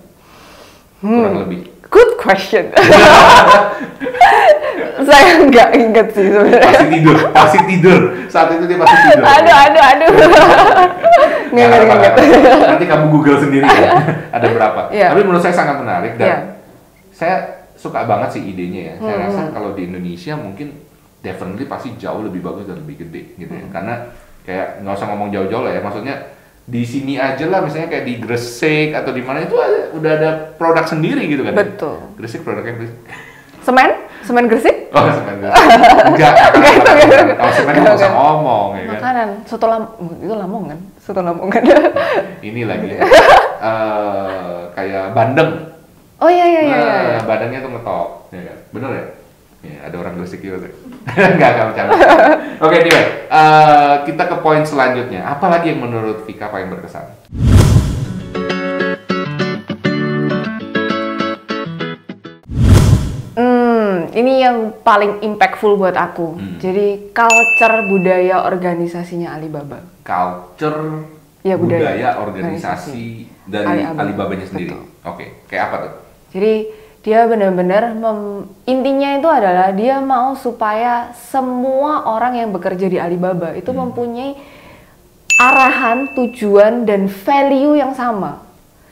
Hmm. 1.01 1.19
kurang 1.19 1.37
lebih 1.41 1.61
Good 1.89 2.17
question. 2.17 2.73
Saya 5.03 5.43
nggak 5.43 5.69
inget 5.75 6.07
sih 6.11 6.25
sebenarnya. 6.25 6.63
pasti 6.65 6.87
tidur 6.89 7.17
pasti 7.31 7.59
tidur 7.67 8.01
saat 8.29 8.47
itu 8.51 8.65
dia 8.65 8.77
pasti 8.79 8.97
tidur 9.03 9.25
Aduh, 9.27 9.57
aduh, 9.59 9.85
aduh. 9.85 10.09
Nggak 11.53 11.67
Nggak 11.69 11.93
nggak 11.93 12.13
nanti 12.67 12.85
kamu 12.87 13.05
google 13.11 13.37
sendiri 13.37 13.67
ya 13.67 13.91
ada 14.31 14.47
berapa 14.47 14.81
Iya. 14.89 15.07
tapi 15.11 15.21
menurut 15.21 15.43
saya 15.43 15.55
sangat 15.55 15.77
menarik 15.77 16.13
dan 16.15 16.25
Iya. 16.25 16.37
saya 17.11 17.35
suka 17.75 18.07
banget 18.07 18.29
sih 18.33 18.41
idenya 18.47 18.81
ya 18.87 18.95
saya 18.99 19.15
Hmm. 19.15 19.23
rasa 19.27 19.41
kalau 19.51 19.69
di 19.73 19.85
Indonesia 19.85 20.33
mungkin 20.35 20.67
definitely 21.19 21.67
pasti 21.67 21.89
jauh 21.97 22.23
lebih 22.23 22.41
bagus 22.41 22.65
dan 22.65 22.79
lebih 22.79 23.03
gede 23.03 23.21
gitu 23.37 23.51
Hmm. 23.51 23.59
ya 23.59 23.67
karena 23.71 23.95
kayak 24.43 24.67
nggak 24.81 24.95
usah 24.95 25.07
ngomong 25.09 25.29
jauh-jauh 25.29 25.61
lah 25.61 25.73
ya 25.73 25.81
maksudnya 25.81 26.15
di 26.63 26.83
sini 26.87 27.19
aja 27.19 27.43
lah 27.51 27.59
misalnya 27.59 27.91
kayak 27.91 28.07
di 28.07 28.15
Gresik 28.23 28.95
atau 28.95 29.11
di 29.11 29.19
mana 29.19 29.43
itu 29.43 29.59
ada, 29.59 29.91
udah 29.99 30.11
ada 30.15 30.31
produk 30.55 30.87
sendiri 30.87 31.27
gitu 31.27 31.43
kan 31.43 31.59
ya. 31.59 31.67
Betul. 31.67 31.97
Gresik 32.15 32.47
produknya 32.47 32.79
Gresik 32.79 32.99
Semen? 33.63 33.91
Semen 34.23 34.47
Gresik? 34.47 34.77
oh 34.95 35.03
semen 35.11 35.37
Gresik 35.43 35.59
enggak 36.07 36.35
makanan, 36.55 36.79
makanan. 36.79 37.27
kalau 37.35 37.53
semen 37.55 37.75
nggak 37.83 37.97
usah 37.99 38.11
ngomong 38.15 38.69
ya 38.75 38.83
kan 38.83 38.95
Makanan, 38.95 39.29
soto 39.47 39.67
lam 39.67 39.83
itu 40.23 40.35
Lamongan, 40.35 40.79
soto 41.03 41.21
Lamongan. 41.23 41.63
ini 42.49 42.63
lagi 42.63 42.87
eh 42.99 44.61
kayak 44.75 45.15
bandeng 45.15 45.51
oh 46.23 46.31
iya 46.31 46.47
iya 46.47 46.61
iya. 46.63 46.77
Nah, 46.79 47.03
iya. 47.03 47.21
badannya 47.27 47.59
tuh 47.59 47.71
ngetop, 47.75 48.09
ya 48.31 48.43
kan? 48.47 48.59
Bener 48.71 48.91
ya? 48.95 49.05
Ya, 49.63 49.87
ada 49.87 49.97
orang 50.03 50.19
Gresik 50.19 50.43
juga. 50.43 50.67
Enggak, 51.15 51.51
enggak 51.55 51.67
bercanda. 51.71 51.93
Oke, 52.59 52.77
anyway, 52.83 53.07
eh, 53.31 53.95
kita 54.11 54.23
ke 54.27 54.37
poin 54.43 54.63
selanjutnya. 54.67 55.23
Apa 55.23 55.47
lagi 55.47 55.71
yang 55.71 55.87
menurut 55.87 56.27
Vika 56.27 56.51
paling 56.51 56.67
berkesan? 56.67 57.15
ini 64.13 64.45
yang 64.45 64.77
paling 64.85 65.25
impactful 65.25 65.81
buat 65.81 65.97
aku. 65.97 66.37
Hmm. 66.37 66.57
Jadi 66.61 67.13
culture 67.17 67.77
budaya 67.89 68.45
organisasinya 68.45 69.35
Alibaba. 69.37 69.81
Culture, 70.05 71.09
Ya, 71.43 71.59
budaya. 71.59 71.81
budaya, 71.83 72.09
organisasi 72.23 73.27
dari 73.51 73.83
Alibaba. 73.83 74.01
Alibabanya 74.07 74.47
sendiri. 74.47 74.77
Oke, 75.03 75.43
kayak 75.51 75.65
apa 75.73 75.77
tuh? 75.83 75.93
Jadi 76.33 76.53
dia 77.03 77.27
benar-benar 77.27 77.99
intinya 78.63 79.11
itu 79.19 79.27
adalah 79.27 79.75
dia 79.75 79.99
mau 79.99 80.39
supaya 80.39 81.11
semua 81.19 82.07
orang 82.07 82.39
yang 82.39 82.55
bekerja 82.55 82.87
di 82.87 82.99
Alibaba 83.03 83.59
itu 83.59 83.75
Hmm. 83.75 83.91
mempunyai 83.91 84.39
arahan, 85.35 86.15
tujuan 86.15 86.87
dan 86.87 87.11
value 87.11 87.75
yang 87.75 87.93
sama. 87.99 88.39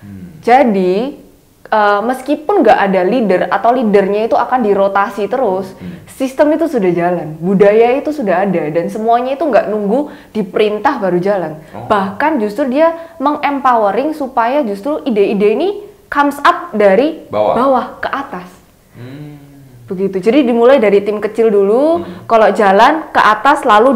Hmm. 0.02 0.42
Jadi 0.42 1.22
eh, 1.70 2.00
meskipun 2.02 2.66
nggak 2.66 2.78
ada 2.82 3.00
leader 3.06 3.40
atau 3.46 3.70
leadernya 3.70 4.26
itu 4.26 4.34
akan 4.34 4.58
dirotasi 4.66 5.30
terus, 5.30 5.70
Hmm. 5.78 6.02
sistem 6.10 6.50
itu 6.58 6.66
sudah 6.66 6.90
jalan, 6.90 7.38
budaya 7.38 7.94
itu 7.94 8.10
sudah 8.10 8.42
ada 8.42 8.74
dan 8.74 8.90
semuanya 8.90 9.38
itu 9.38 9.46
nggak 9.46 9.70
nunggu 9.70 10.10
diperintah 10.34 10.98
baru 10.98 11.22
jalan. 11.22 11.62
Oh. 11.70 11.86
Bahkan 11.86 12.42
justru 12.42 12.66
dia 12.74 12.90
mengempowering 13.22 14.18
supaya 14.18 14.66
justru 14.66 14.98
ide-ide 15.06 15.54
ini 15.54 15.68
comes 16.10 16.36
up 16.40 16.74
dari 16.74 17.22
Bawah. 17.24 17.96
ke 17.96 18.08
atas. 18.08 18.50
Hmm. 18.92 19.38
Begitu. 19.86 20.18
Jadi 20.20 20.44
dimulai 20.44 20.76
dari 20.76 21.00
tim 21.00 21.16
kecil 21.16 21.48
dulu, 21.48 21.98
Hmm. 21.98 22.26
kalau 22.26 22.50
jalan 22.50 23.08
ke 23.08 23.18
atas 23.18 23.62
lalu 23.62 23.90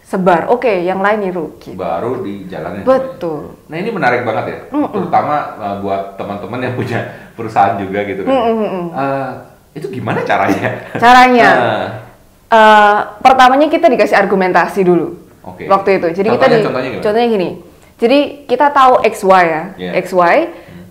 disebar. 0.00 0.46
Oke, 0.48 0.80
yang 0.80 0.98
lain 0.98 1.18
niru. 1.22 1.58
Gitu. 1.58 1.74
Baru 1.74 2.20
di 2.20 2.46
jalannya. 2.46 2.82
Betul. 2.82 3.58
Nah 3.66 3.76
ini 3.76 3.90
menarik 3.90 4.22
banget 4.22 4.44
ya, 4.46 4.58
terutama 4.88 5.34
uh, 5.54 5.76
buat 5.78 6.14
teman-teman 6.14 6.60
yang 6.60 6.74
punya 6.74 7.00
perusahaan 7.36 7.74
juga 7.76 8.02
gitu 8.02 8.22
kan. 8.22 8.32
Uh, 8.32 9.30
itu 9.72 9.86
gimana 9.90 10.22
caranya? 10.22 10.70
Caranya. 11.02 11.50
Nah, 11.58 11.88
Eh, 12.52 12.98
pertamanya 13.18 13.64
kita 13.66 13.88
dikasih 13.88 14.12
argumentasi 14.12 14.84
dulu. 14.84 15.16
Oke. 15.40 15.64
Waktu 15.64 15.96
itu. 15.96 16.08
Jadi 16.12 16.28
kita 16.28 16.44
Contohnya- 16.44 16.60
di, 16.60 17.00
contohnya 17.00 17.24
gimana? 17.24 17.32
gini. 17.32 17.48
Jadi 17.96 18.18
kita 18.44 18.66
tahu 18.68 19.00
XY 19.00 19.32
ya. 19.42 19.62
Iya. 19.80 19.90
XY 19.96 20.36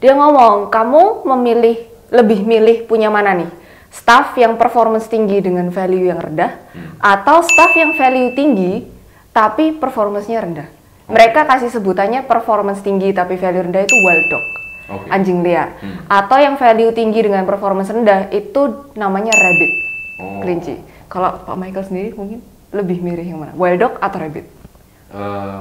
dia 0.02 0.18
ngomong, 0.18 0.74
"Kamu 0.74 1.24
memilih 1.30 1.78
lebih 2.10 2.44
milih 2.44 2.90
punya 2.90 3.08
mana 3.08 3.38
nih? 3.38 3.48
Staff 3.92 4.34
yang 4.36 4.58
performance 4.58 5.06
tinggi 5.06 5.40
dengan 5.40 5.70
value 5.70 6.10
yang 6.10 6.20
rendah 6.20 6.52
Hmm. 6.74 6.96
atau 6.98 7.44
staff 7.44 7.72
yang 7.76 7.94
value 7.94 8.34
tinggi 8.34 8.88
tapi 9.32 9.78
performance-nya 9.78 10.42
rendah?" 10.42 10.68
Mereka 11.12 11.44
kasih 11.44 11.68
sebutannya 11.70 12.24
performance 12.24 12.80
tinggi 12.80 13.12
tapi 13.12 13.36
value 13.36 13.68
rendah 13.68 13.84
itu 13.84 13.96
wild 14.00 14.26
dog. 14.32 14.46
Oke. 14.92 15.08
Anjing 15.12 15.44
liar. 15.44 15.76
Hmm. 15.80 16.04
Atau 16.08 16.40
yang 16.40 16.56
value 16.56 16.92
tinggi 16.92 17.20
dengan 17.24 17.44
performance 17.44 17.92
rendah 17.92 18.32
itu 18.32 18.92
namanya 18.96 19.32
rabbit 19.32 19.72
Oh. 20.20 20.40
kelinci. 20.40 20.80
Kalau 21.12 21.44
Pak 21.44 21.56
Michael 21.60 21.84
sendiri 21.84 22.10
mungkin 22.16 22.40
lebih 22.72 23.04
milih 23.04 23.28
yang 23.28 23.40
mana? 23.44 23.52
Wild 23.60 23.80
dog 23.84 23.94
atau 24.00 24.18
rabbit? 24.24 24.48
Uh. 25.14 25.60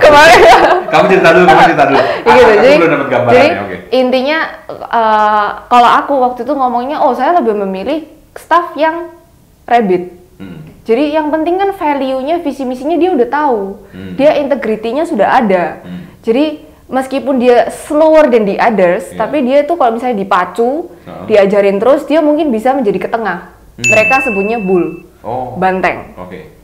Kemarin 0.00 0.40
kamu 0.88 1.04
cerita 1.10 1.28
dulu, 1.34 1.44
kamu 1.48 1.60
cerita 1.72 1.84
dulu. 1.88 1.98
Ya 1.98 2.06
gitu. 2.06 2.26
Aku 2.26 2.62
Jadi, 2.62 2.74
belum 2.78 2.92
dapat 2.92 3.08
gambarannya. 3.08 3.36
jadi 3.36 3.48
Oke. 3.62 3.76
intinya 3.92 4.38
eh, 4.70 5.48
kalau 5.66 5.90
aku 5.90 6.12
waktu 6.20 6.40
itu 6.44 6.52
ngomongnya, 6.52 6.96
oh 7.02 7.12
saya 7.12 7.36
lebih 7.38 7.54
memilih 7.56 7.98
staff 8.36 8.72
yang 8.76 9.10
rabbit. 9.64 10.12
Hmm. 10.36 10.60
Jadi 10.86 11.10
yang 11.10 11.32
penting 11.34 11.58
kan 11.58 11.70
value-nya, 11.74 12.38
visi 12.44 12.62
misinya 12.62 12.94
dia 12.94 13.10
udah 13.10 13.28
tahu. 13.28 13.62
Hmm. 13.90 14.14
Dia 14.14 14.38
integrity-nya 14.38 15.02
sudah 15.08 15.42
ada. 15.42 15.82
Hmm. 15.82 16.06
Jadi 16.22 16.62
meskipun 16.86 17.42
dia 17.42 17.66
slower 17.72 18.30
than 18.30 18.46
the 18.46 18.54
others, 18.62 19.10
Iya. 19.10 19.18
tapi 19.18 19.42
dia 19.42 19.66
tuh 19.66 19.74
kalau 19.74 19.98
misalnya 19.98 20.22
dipacu, 20.22 20.86
Heeh. 21.02 21.24
diajarin 21.26 21.82
terus, 21.82 22.06
dia 22.06 22.22
mungkin 22.22 22.54
bisa 22.54 22.70
menjadi 22.70 22.98
ke 23.02 23.08
tengah. 23.10 23.50
Hmm. 23.74 23.86
Mereka 23.90 24.14
sebutnya 24.22 24.62
bull, 24.62 25.02
Oh. 25.26 25.58
banteng. 25.58 26.14
Oke. 26.14 26.54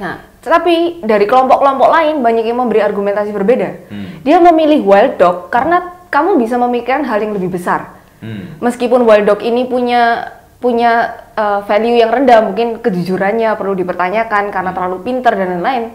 Nah, 0.00 0.24
tetapi 0.46 1.02
dari 1.02 1.26
kelompok-kelompok 1.26 1.88
lain 1.90 2.22
banyak 2.22 2.46
yang 2.46 2.62
memberi 2.62 2.78
argumentasi 2.78 3.34
berbeda. 3.34 3.90
Hmm. 3.90 4.22
Dia 4.22 4.38
memilih 4.38 4.86
wild 4.86 5.18
dog 5.18 5.50
karena 5.50 6.06
kamu 6.06 6.38
bisa 6.38 6.54
memikirkan 6.54 7.02
hal 7.02 7.18
yang 7.18 7.34
lebih 7.34 7.50
besar. 7.50 7.98
Hmm. 8.22 8.54
Meskipun 8.62 9.02
wild 9.02 9.26
dog 9.26 9.42
ini 9.42 9.66
punya 9.66 10.30
punya 10.62 11.18
uh, 11.34 11.66
value 11.66 11.98
yang 11.98 12.14
rendah, 12.14 12.46
mungkin 12.46 12.78
kejujurannya 12.78 13.58
perlu 13.58 13.74
dipertanyakan 13.74 14.54
karena 14.54 14.70
terlalu 14.70 15.02
pintar 15.02 15.34
dan 15.34 15.58
lain-lain. 15.58 15.92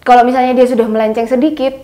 Kalau 0.00 0.24
misalnya 0.24 0.56
dia 0.56 0.66
sudah 0.66 0.88
melenceng 0.88 1.28
sedikit, 1.28 1.76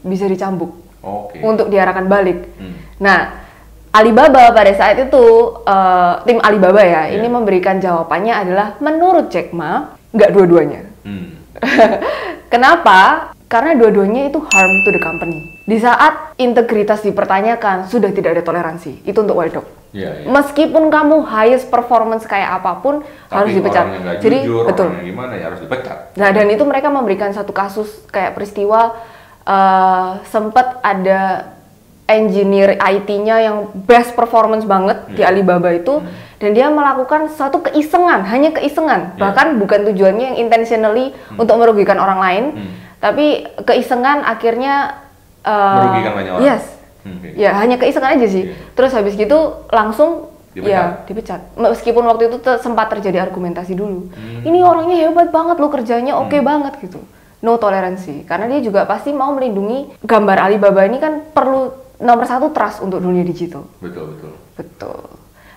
bisa 0.00 0.24
dicambuk 0.24 0.72
Oke. 1.04 1.38
untuk 1.44 1.68
diarahkan 1.68 2.08
balik. 2.08 2.48
Hmm. 2.56 2.74
Nah, 2.96 3.18
Alibaba 3.90 4.54
pada 4.54 4.70
saat 4.72 5.02
itu 5.02 5.24
eh, 5.66 6.12
tim 6.22 6.38
Alibaba 6.38 6.78
ya, 6.78 7.10
Iya. 7.10 7.18
ini 7.18 7.26
memberikan 7.26 7.82
jawabannya 7.82 8.34
adalah 8.34 8.66
menurut 8.78 9.28
Jack 9.34 9.50
Ma 9.50 9.98
nggak 10.14 10.30
dua-duanya. 10.30 10.89
Hmm. 11.04 11.38
Kenapa? 12.52 13.30
Karena 13.50 13.74
dua-duanya 13.74 14.30
itu 14.30 14.38
harm 14.38 14.72
to 14.86 14.90
the 14.94 15.02
company. 15.02 15.42
Di 15.66 15.82
saat 15.82 16.38
integritas 16.38 17.02
dipertanyakan, 17.02 17.90
sudah 17.90 18.14
tidak 18.14 18.38
ada 18.38 18.42
toleransi. 18.46 19.02
Itu 19.02 19.26
untuk 19.26 19.42
Dog. 19.50 19.66
Iya, 19.90 20.22
iya. 20.22 20.26
Meskipun 20.30 20.86
kamu 20.86 21.26
highest 21.26 21.66
performance 21.66 22.22
kayak 22.22 22.62
apa 22.62 22.78
pun 22.78 23.02
harus 23.26 23.50
Tapi 23.50 23.58
dipecat. 23.58 23.82
orangnya 23.82 24.00
nggak 24.06 24.16
Jadi 24.22 24.38
jujur, 24.46 24.64
betul. 24.70 24.88
gimana 25.02 25.32
ya 25.34 25.44
harus 25.50 25.60
dipecat. 25.66 25.98
Nah, 26.14 26.30
dan 26.30 26.46
itu 26.46 26.62
mereka 26.62 26.88
memberikan 26.94 27.34
satu 27.34 27.50
kasus 27.50 28.06
kayak 28.14 28.38
peristiwa 28.38 28.94
eh, 29.42 30.10
sempat 30.30 30.78
ada 30.86 31.50
engineer 32.10 32.74
IT-nya 32.74 33.36
yang 33.40 33.56
best 33.80 34.12
performance 34.12 34.62
banget 34.64 35.06
di 35.08 35.22
Hmm. 35.22 35.30
Alibaba 35.30 35.70
itu 35.70 36.02
dan 36.36 36.50
dia 36.50 36.66
melakukan 36.66 37.30
satu 37.30 37.62
keisengan, 37.62 38.26
hanya 38.26 38.50
keisengan. 38.50 39.14
Iya. 39.14 39.18
Bahkan 39.18 39.46
bukan 39.56 39.80
tujuannya 39.86 40.24
yang 40.26 40.38
intentionally 40.40 41.12
untuk 41.34 41.54
merugikan 41.54 41.96
orang 41.96 42.18
lain, 42.18 42.44
Hmm. 42.50 42.70
tapi 42.98 43.26
keisengan 43.62 44.20
akhirnya 44.22 44.98
eh, 45.40 45.76
Merugikan 45.78 46.12
banyak 46.14 46.32
orang. 46.34 46.44
Yes. 46.44 46.64
Hmm. 47.00 47.16
Ya, 47.32 47.56
hanya 47.56 47.76
keisengan 47.76 48.12
aja 48.12 48.26
sih. 48.26 48.44
Iya. 48.46 48.56
Terus 48.74 48.92
habis 48.92 49.14
gitu 49.14 49.38
langsung 49.70 50.28
Dipecat. 50.50 50.68
ya 50.68 50.82
dipecat. 51.06 51.40
Meskipun 51.54 52.04
waktu 52.04 52.26
itu 52.26 52.36
te- 52.36 52.58
sempat 52.58 52.90
terjadi 52.90 53.22
argumentasi 53.22 53.72
dulu. 53.72 54.10
Hmm. 54.10 54.42
Ini 54.42 54.58
orangnya 54.60 54.98
hebat 54.98 55.30
banget 55.30 55.56
loh 55.56 55.70
kerjanya 55.70 56.12
oke 56.14 56.36
banget 56.40 56.76
gitu. 56.80 57.00
No 57.40 57.56
toleransi. 57.56 58.28
Karena 58.28 58.48
dia 58.48 58.60
juga 58.60 58.84
pasti 58.84 59.12
mau 59.12 59.32
melindungi 59.32 59.96
gambar 60.02 60.36
Alibaba 60.42 60.84
ini 60.84 60.98
kan 60.98 61.24
perlu 61.26 61.72
nomor 62.00 62.24
satu 62.24 62.50
trust 62.50 62.80
untuk 62.80 62.98
dunia 62.98 63.22
digital. 63.22 63.68
Betul 63.78 64.16
betul. 64.16 64.32
Betul. 64.56 65.00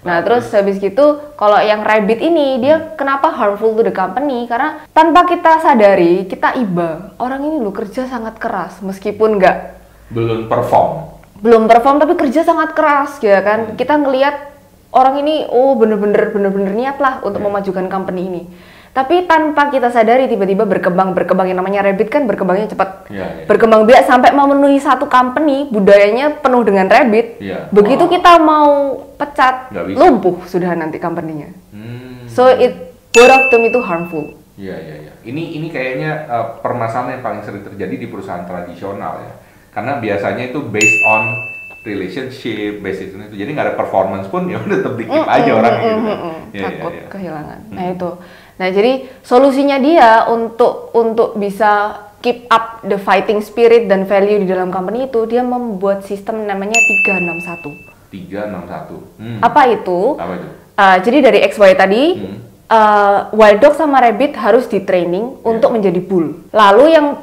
Nah, 0.03 0.19
terus 0.19 0.51
habis 0.51 0.77
gitu, 0.77 1.05
kalau 1.33 1.55
yang 1.57 1.79
Rabbit 1.79 2.19
ini, 2.19 2.59
dia 2.59 2.91
kenapa 2.93 3.31
harmful 3.31 3.71
to 3.71 3.81
the 3.81 3.89
company? 3.89 4.43
Karena 4.45 4.83
tanpa 4.91 5.23
kita 5.23 5.57
sadari, 5.57 6.27
kita 6.27 6.59
iba. 6.59 7.15
Orang 7.15 7.39
ini 7.41 7.55
loh 7.57 7.71
kerja 7.71 8.03
sangat 8.03 8.35
keras, 8.35 8.83
meskipun 8.83 9.39
nggak 9.39 9.57
Belum 10.09 10.45
perform. 10.45 11.15
belum 11.35 11.67
perform 11.67 11.99
tapi 11.99 12.15
kerja 12.15 12.39
sangat 12.41 12.71
keras 12.71 13.19
ya 13.19 13.39
kan 13.39 13.75
kita 13.75 13.95
ngelihat 13.95 14.31
orang 14.91 15.19
ini 15.19 15.43
oh 15.45 15.75
bener-bener 15.75 16.31
bener-bener 16.31 16.71
niat 16.71 16.95
lah 16.95 17.19
untuk 17.19 17.39
Ya. 17.39 17.45
memajukan 17.45 17.85
company 17.87 18.21
ini 18.23 18.41
tapi 18.93 19.25
tanpa 19.25 19.73
kita 19.73 19.89
sadari 19.89 20.29
tiba-tiba 20.29 20.63
berkembang 20.63 21.17
berkembang 21.17 21.49
yang 21.49 21.57
namanya 21.57 21.81
Rabbit 21.81 22.13
kan 22.13 22.29
berkembangnya 22.29 22.69
cepat 22.69 23.09
Iya, 23.09 23.25
iya. 23.41 23.45
berkembang 23.49 23.89
biak 23.89 24.05
sampai 24.05 24.29
memenuhi 24.31 24.77
satu 24.77 25.09
company 25.09 25.65
budayanya 25.67 26.37
penuh 26.37 26.61
dengan 26.61 26.85
Rabbit 26.85 27.41
Iya. 27.41 27.73
begitu 27.73 28.05
Wah. 28.05 28.11
kita 28.13 28.31
mau 28.37 28.69
pecat 29.17 29.73
lumpuh 29.73 30.45
sudah 30.45 30.77
nanti 30.77 31.01
company-nya 31.01 31.49
Hmm. 31.73 32.29
so 32.29 32.45
it 32.47 32.93
both 33.09 33.29
of 33.29 33.49
them 33.49 33.65
itu 33.65 33.81
harmful 33.81 34.37
Iya 34.53 34.77
iya 34.77 34.95
iya. 35.01 35.13
Ini 35.25 35.57
ini 35.57 35.67
kayaknya 35.73 36.29
uh, 36.29 36.45
permasalahan 36.61 37.17
yang 37.17 37.23
paling 37.25 37.41
sering 37.41 37.65
terjadi 37.65 37.95
di 37.97 38.05
perusahaan 38.05 38.45
tradisional 38.45 39.17
ya. 39.25 39.33
Karena 39.73 39.97
biasanya 39.97 40.53
itu 40.53 40.61
based 40.61 41.01
on 41.09 41.23
relationship, 41.81 42.79
based 42.79 43.01
itu 43.01 43.17
itu. 43.17 43.35
Jadi 43.35 43.49
nggak 43.49 43.65
ada 43.65 43.75
performance 43.75 44.29
pun 44.29 44.45
ya 44.51 44.61
udah 44.61 44.77
tetap 44.77 44.93
dikip 44.93 45.25
aja 45.25 45.51
orang 45.51 45.73
gitu. 45.73 45.81
kan. 45.81 45.97
Iya, 45.97 46.37
iya, 46.53 46.65
takut 46.69 46.93
iya. 46.93 47.05
kehilangan. 47.09 47.59
Nah 47.73 47.85
itu. 47.89 48.09
Nah 48.57 48.67
jadi 48.69 49.09
solusinya 49.25 49.77
dia 49.81 50.29
untuk 50.29 50.93
untuk 50.93 51.37
bisa 51.37 51.97
keep 52.23 52.47
up 52.47 52.79
the 52.87 52.95
fighting 52.95 53.43
spirit 53.43 53.91
dan 53.91 54.07
value 54.07 54.39
di 54.41 54.47
dalam 54.47 54.71
company 54.71 55.11
itu 55.11 55.27
dia 55.27 55.43
membuat 55.43 56.07
sistem 56.07 56.47
namanya 56.47 56.79
361. 56.79 57.93
361. 58.13 59.19
Hmm. 59.19 59.39
Apa 59.43 59.61
itu? 59.73 59.99
Apa 60.15 60.33
itu? 60.39 60.47
Uh, 60.73 60.97
jadi 61.03 61.17
dari 61.19 61.39
XY 61.45 61.71
tadi 61.77 62.03
Hmm. 62.17 62.37
uh, 62.71 63.19
Wild 63.35 63.59
Dog 63.61 63.75
sama 63.75 64.01
Rabbit 64.01 64.37
harus 64.39 64.65
di 64.71 64.81
training 64.81 65.43
untuk 65.43 65.73
menjadi 65.73 65.99
bull. 65.99 66.47
Lalu 66.49 66.95
yang 66.95 67.19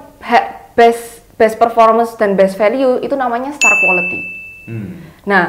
best 0.77 1.25
best 1.41 1.57
performance 1.57 2.13
dan 2.21 2.37
best 2.37 2.61
value 2.61 3.01
itu 3.01 3.17
namanya 3.17 3.51
star 3.57 3.73
quality. 3.73 4.21
Hmm. 4.69 4.89
Nah, 5.25 5.45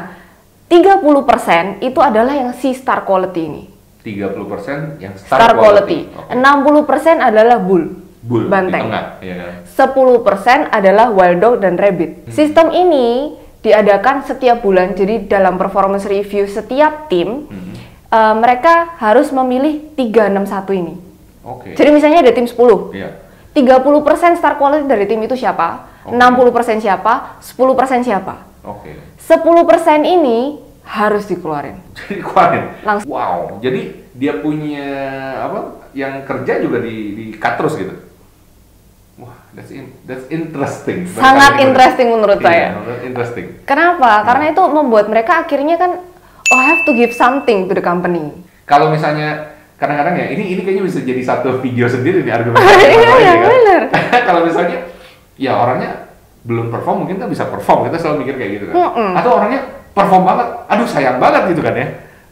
30% 0.72 1.84
itu 1.84 2.00
adalah 2.00 2.32
yang 2.32 2.56
si 2.56 2.72
star 2.72 3.04
quality 3.04 3.42
ini. 3.44 3.64
30% 4.02 4.98
yang 4.98 5.14
Star, 5.16 5.54
quality. 5.54 6.10
Oke. 6.10 6.34
60% 6.34 7.22
adalah 7.22 7.58
bull. 7.58 7.86
Bull 8.22 8.46
Banteng. 8.46 8.86
di 8.86 8.86
tengah, 8.86 9.06
ya 9.18 9.36
kan? 9.36 9.52
10% 9.66 10.70
adalah 10.70 11.10
wild 11.10 11.40
dog 11.42 11.56
dan 11.58 11.74
rabbit. 11.74 12.26
Hmm. 12.26 12.34
Sistem 12.34 12.70
ini 12.70 13.34
diadakan 13.62 14.22
setiap 14.22 14.62
bulan. 14.62 14.94
Jadi 14.94 15.26
dalam 15.26 15.58
performance 15.58 16.06
review 16.06 16.46
setiap 16.46 17.10
tim, 17.10 17.46
Mhm. 17.46 17.74
eh, 18.08 18.36
mereka 18.38 18.94
harus 18.98 19.30
memilih 19.30 19.94
361 19.96 20.70
ini. 20.72 20.96
Oke. 21.42 21.74
Jadi 21.74 21.90
misalnya 21.90 22.22
ada 22.22 22.30
tim 22.30 22.46
10. 22.46 22.94
Iya. 22.94 23.18
30% 23.52 24.38
star 24.38 24.56
quality 24.56 24.86
dari 24.86 25.06
tim 25.06 25.18
itu 25.20 25.34
siapa? 25.34 25.90
Oke. 26.06 26.14
60% 26.14 26.78
siapa? 26.78 27.42
10% 27.42 28.06
siapa? 28.06 28.46
Oke. 28.62 28.94
10% 29.18 30.06
ini 30.06 30.62
harus 30.84 31.24
dikeluarin. 31.26 31.78
Jadi 31.98 32.20
keluarin. 32.20 32.66
Langsung. 32.82 33.10
Wow. 33.10 33.60
Jadi 33.60 33.82
dia 34.12 34.34
punya 34.38 34.88
apa? 35.42 35.60
Yang 35.92 36.14
kerja 36.26 36.54
juga 36.60 36.78
di 36.80 36.96
di 37.14 37.26
cut 37.36 37.56
terus 37.58 37.76
gitu. 37.76 37.94
Wah, 39.20 39.36
that's 39.54 39.70
in, 39.70 39.92
that's 40.08 40.26
interesting. 40.32 41.06
Sangat 41.06 41.62
interesting 41.62 42.10
menurut 42.10 42.42
Iya, 42.42 42.48
saya. 42.48 42.68
menurut- 42.74 43.04
Interesting. 43.06 43.46
Kenapa? 43.68 44.24
Karena 44.26 44.50
itu 44.50 44.64
membuat 44.66 45.06
mereka 45.08 45.46
akhirnya 45.46 45.76
kan 45.78 45.92
oh 46.52 46.58
I 46.58 46.66
have 46.66 46.84
to 46.88 46.94
give 46.96 47.14
something 47.14 47.70
to 47.70 47.74
the 47.76 47.84
company. 47.84 48.34
Kalau 48.66 48.90
misalnya 48.90 49.52
kadang-kadang 49.76 50.16
ya 50.16 50.26
ini 50.32 50.56
ini 50.56 50.62
kayaknya 50.64 50.84
bisa 50.88 51.00
jadi 51.04 51.22
satu 51.22 51.60
video 51.60 51.86
sendiri 51.86 52.24
nih 52.24 52.34
argumen. 52.34 52.58
Iya, 52.64 53.12
iya, 53.20 53.34
benar. 53.38 53.82
Kalau 54.28 54.42
misalnya 54.48 54.90
ya 55.36 55.58
orangnya 55.58 55.92
belum 56.42 56.74
perform 56.74 57.06
mungkin 57.06 57.22
kan 57.22 57.30
bisa 57.30 57.46
perform 57.46 57.92
kita 57.92 57.98
selalu 58.02 58.26
mikir 58.26 58.36
kayak 58.40 58.52
gitu 58.58 58.66
kan. 58.72 58.76
Mm-mm. 58.80 59.10
Atau 59.20 59.32
orangnya 59.38 59.62
perform 59.92 60.24
banget, 60.24 60.48
aduh 60.68 60.88
sayang 60.88 61.18
banget 61.20 61.56
gitu 61.56 61.62
kan 61.64 61.76
ya. 61.76 61.88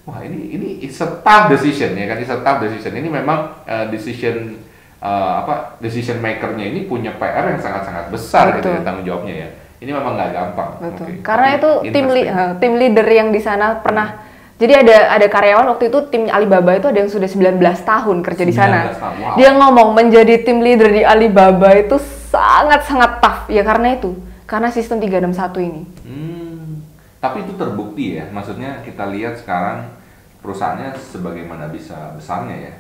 Wah 0.08 0.20
ini 0.26 0.56
ini 0.56 0.68
it's 0.82 0.98
a 1.04 1.10
tough 1.22 1.52
decision 1.52 1.94
ya 1.94 2.06
kan, 2.10 2.18
it's 2.18 2.32
a 2.32 2.40
tough 2.42 2.60
decision. 2.64 2.98
Ini 2.98 3.10
memang 3.12 3.64
uh, 3.68 3.86
decision 3.94 4.58
uh, 5.04 5.44
apa 5.44 5.80
decision 5.84 6.20
makernya 6.20 6.66
ini 6.66 6.88
punya 6.88 7.16
PR 7.16 7.56
yang 7.56 7.62
sangat-sangat 7.62 8.12
besar 8.12 8.58
gitu 8.60 8.68
Betul. 8.72 8.80
ya 8.80 8.82
tanggung 8.84 9.06
jawabnya 9.06 9.36
ya. 9.36 9.50
Ini 9.80 9.92
memang 9.96 10.12
nggak 10.20 10.32
gampang. 10.36 10.70
Betul. 10.84 11.06
Oke. 11.08 11.14
Karena 11.24 11.48
Tapi 11.56 11.60
itu 11.60 11.72
tim 11.96 12.06
li- 12.12 12.28
eh, 12.28 12.52
tim 12.60 12.74
leader 12.76 13.08
yang 13.08 13.30
di 13.32 13.40
sana 13.40 13.80
pernah 13.80 14.28
jadi 14.60 14.84
ada 14.84 15.16
ada 15.16 15.28
karyawan 15.32 15.72
waktu 15.72 15.88
itu 15.88 16.00
tim 16.12 16.28
Alibaba 16.28 16.76
itu 16.76 16.92
ada 16.92 17.00
yang 17.00 17.08
sudah 17.08 17.32
19 17.32 17.64
tahun 17.88 18.18
kerja 18.20 18.44
di 18.44 18.52
sana. 18.52 18.92
19 18.92 19.00
tahun, 19.00 19.16
wow. 19.24 19.36
Dia 19.40 19.50
ngomong 19.56 19.90
menjadi 19.96 20.36
tim 20.44 20.60
leader 20.60 20.92
di 20.92 21.08
Alibaba 21.08 21.72
itu 21.80 21.96
sangat-sangat 22.28 23.24
tough 23.24 23.42
ya 23.48 23.64
karena 23.64 23.96
itu. 23.96 24.20
Karena 24.44 24.68
sistem 24.68 25.00
361 25.00 25.64
ini. 25.64 25.82
Hmm, 26.04 26.39
tapi 27.20 27.44
itu 27.44 27.54
terbukti 27.56 28.16
ya, 28.16 28.26
maksudnya 28.32 28.80
kita 28.82 29.12
lihat 29.12 29.36
sekarang 29.36 29.92
perusahaannya 30.40 30.96
sebagaimana 30.96 31.68
bisa 31.68 32.16
besarnya 32.16 32.56
ya. 32.56 32.74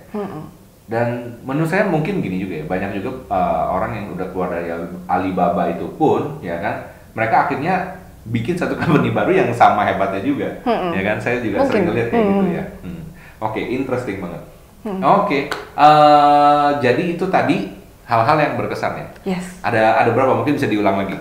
Dan 0.89 1.37
menurut 1.45 1.69
saya 1.69 1.85
mungkin 1.85 2.17
gini 2.17 2.41
juga 2.41 2.63
ya, 2.63 2.65
banyak 2.65 2.97
juga 2.97 3.29
uh, 3.29 3.77
orang 3.77 3.91
yang 3.93 4.05
udah 4.17 4.27
keluar 4.33 4.49
dari 4.49 4.73
Alibaba 5.05 5.69
itu 5.69 5.85
pun, 5.93 6.41
ya 6.41 6.57
kan, 6.57 6.89
mereka 7.13 7.45
akhirnya 7.45 8.01
bikin 8.25 8.57
satu 8.57 8.73
company 8.81 9.13
baru 9.13 9.29
yang 9.45 9.49
sama 9.53 9.85
hebatnya 9.85 10.25
juga, 10.25 10.49
Mm-mm. 10.65 10.97
ya 10.97 11.01
kan? 11.05 11.17
Saya 11.21 11.45
juga 11.45 11.61
Mungkin. 11.61 11.69
sering 11.69 11.85
ngeliat 11.85 12.07
kayak 12.09 12.25
gitu 12.25 12.41
Mm. 12.41 12.57
ya. 12.57 12.65
Hmm. 12.81 13.03
Oke, 13.39 13.61
interesting 13.61 14.17
banget. 14.17 14.41
Oke, 15.03 15.39
uh, 15.77 16.79
jadi 16.81 17.03
itu 17.19 17.27
tadi 17.29 17.75
hal-hal 18.09 18.37
yang 18.41 18.53
berkesan 18.57 18.97
ya. 18.97 19.07
Yes. 19.37 19.45
Ada 19.61 20.01
ada 20.01 20.09
berapa? 20.15 20.33
Mungkin 20.41 20.57
bisa 20.57 20.65
diulang 20.65 20.97
lagi. 20.97 21.13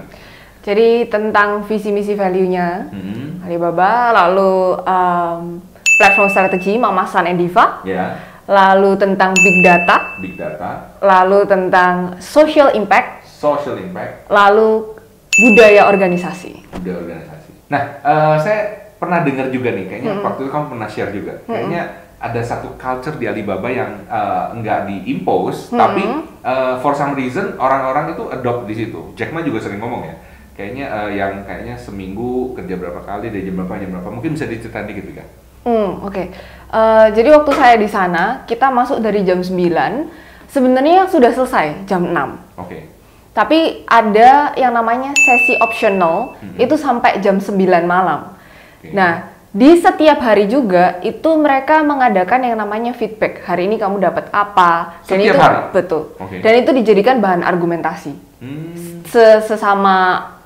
Jadi 0.68 1.08
tentang 1.08 1.64
visi 1.64 1.88
misi 1.88 2.12
value-nya. 2.12 2.92
Hmm. 2.92 3.40
Alibaba, 3.48 4.12
lalu 4.12 4.76
um, 4.84 5.64
platform 5.96 6.28
strategi 6.28 6.76
Mamasan 6.76 7.32
and 7.32 7.40
Diva, 7.40 7.80
Ya, 7.88 8.20
lalu 8.44 8.92
tentang 9.00 9.32
big 9.32 9.64
data, 9.64 10.20
big 10.20 10.36
data, 10.36 11.00
lalu 11.00 11.48
tentang 11.48 12.20
social 12.20 12.68
impact, 12.76 13.24
social 13.24 13.80
impact, 13.80 14.28
lalu 14.28 14.92
budaya 15.40 15.88
organisasi. 15.88 16.60
budaya 16.76 16.96
organisasi. 17.00 17.50
Nah, 17.72 17.82
eh, 18.04 18.36
saya 18.44 18.60
pernah 19.00 19.24
dengar 19.24 19.48
juga 19.48 19.72
nih, 19.72 19.88
kayaknya 19.88 20.20
waktu 20.20 20.44
itu 20.44 20.50
kamu 20.52 20.66
pernah 20.76 20.88
share 20.92 21.12
juga, 21.16 21.32
kayaknya 21.48 21.82
ada 22.18 22.40
satu 22.44 22.74
culture 22.76 23.16
di 23.16 23.24
Alibaba 23.24 23.72
yang 23.72 24.04
eh, 24.04 24.44
enggak 24.60 24.84
diimpose, 24.92 25.72
tapi 25.72 26.04
eh, 26.44 26.74
for 26.84 26.92
some 26.92 27.16
reason 27.16 27.56
orang-orang 27.56 28.12
itu 28.12 28.28
adopt 28.28 28.68
di 28.68 28.74
situ. 28.76 29.16
Jack 29.16 29.32
Ma 29.32 29.40
juga 29.40 29.64
sering 29.64 29.80
ngomong 29.80 30.04
ya, 30.04 30.14
kayaknya 30.58 30.86
eh, 30.90 31.10
yang 31.14 31.46
kayaknya 31.46 31.78
seminggu 31.78 32.52
kerja 32.52 32.74
berapa 32.74 33.00
kali 33.00 33.30
dari 33.30 33.46
jam 33.46 33.62
berapa 33.62 33.78
jam 33.78 33.94
berapa, 33.94 34.08
mungkin 34.10 34.34
bisa 34.34 34.44
diceritain 34.44 34.90
dikit 34.90 35.06
Vika. 35.06 35.24
Hmm, 35.62 36.02
oke. 36.02 36.22
Eh, 36.68 37.06
jadi 37.14 37.28
waktu 37.30 37.50
saya 37.54 37.78
di 37.78 37.86
sana, 37.86 38.42
kita 38.42 38.68
masuk 38.68 38.98
dari 38.98 39.22
jam 39.22 39.38
9, 39.38 40.10
sebenarnya 40.50 41.06
sudah 41.06 41.30
selesai 41.30 41.86
jam 41.86 42.02
6. 42.02 42.58
Oke, 42.58 42.90
Tapi 43.30 43.86
ada 43.86 44.50
yang 44.58 44.74
namanya 44.74 45.14
sesi 45.14 45.54
optional, 45.62 46.34
itu 46.58 46.74
sampai 46.74 47.22
jam 47.22 47.38
9 47.38 47.54
malam. 47.86 48.34
Oke. 48.82 48.90
Nah, 48.90 49.30
di 49.48 49.78
setiap 49.78 50.18
hari 50.18 50.50
juga 50.50 50.98
itu 51.00 51.30
mereka 51.38 51.80
mengadakan 51.80 52.42
yang 52.42 52.58
namanya 52.58 52.92
feedback. 52.92 53.46
Hari 53.46 53.70
ini 53.70 53.78
kamu 53.78 54.02
dapat 54.02 54.26
apa? 54.34 55.00
Dan 55.06 55.22
Setiap 55.22 55.30
itu 55.30 55.38
hari? 55.38 55.56
betul. 55.70 56.02
Oke. 56.18 56.42
Dan 56.42 56.52
itu 56.58 56.70
dijadikan 56.74 57.22
bahan 57.22 57.46
argumentasi 57.46 58.12
Hmm, 58.38 59.02
Se- 59.02 59.42
sesama 59.42 60.37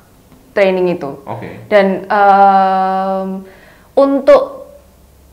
training 0.52 0.92
itu. 0.92 1.20
oke, 1.22 1.66
Dan 1.66 2.04
em, 2.04 3.26
untuk 3.92 4.62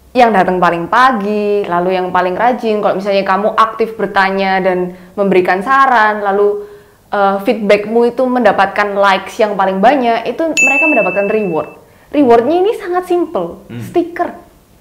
yang 0.10 0.34
datang 0.34 0.58
paling 0.58 0.90
pagi, 0.90 1.62
lalu 1.64 1.94
yang 1.94 2.10
paling 2.10 2.34
rajin, 2.34 2.82
kalau 2.82 2.98
misalnya 2.98 3.22
kamu 3.22 3.54
aktif 3.54 3.94
bertanya 3.94 4.58
dan 4.58 4.78
memberikan 5.14 5.62
saran, 5.62 6.20
lalu 6.20 6.66
eh, 7.10 7.38
feedbackmu 7.40 8.06
itu 8.08 8.22
mendapatkan 8.22 8.94
likes 8.94 9.38
yang 9.38 9.54
paling 9.54 9.78
banyak, 9.78 10.26
itu 10.26 10.44
mereka 10.46 10.86
mendapatkan 10.86 11.26
reward. 11.28 11.70
Rewardnya 12.10 12.58
ini 12.60 12.72
sangat 12.76 13.06
simple, 13.06 13.66
Hmm. 13.66 13.82
stiker. 13.82 14.30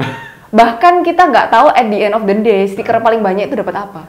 Bahkan 0.59 1.05
kita 1.05 1.25
nggak 1.25 1.49
tahu 1.49 1.69
at 1.69 1.87
the 1.87 2.01
end 2.01 2.13
of 2.13 2.25
the 2.25 2.33
day 2.35 2.65
stiker 2.65 2.97
paling 2.99 3.21
banyak 3.21 3.49
itu 3.49 3.57
dapat 3.57 3.77
apa. 3.79 4.03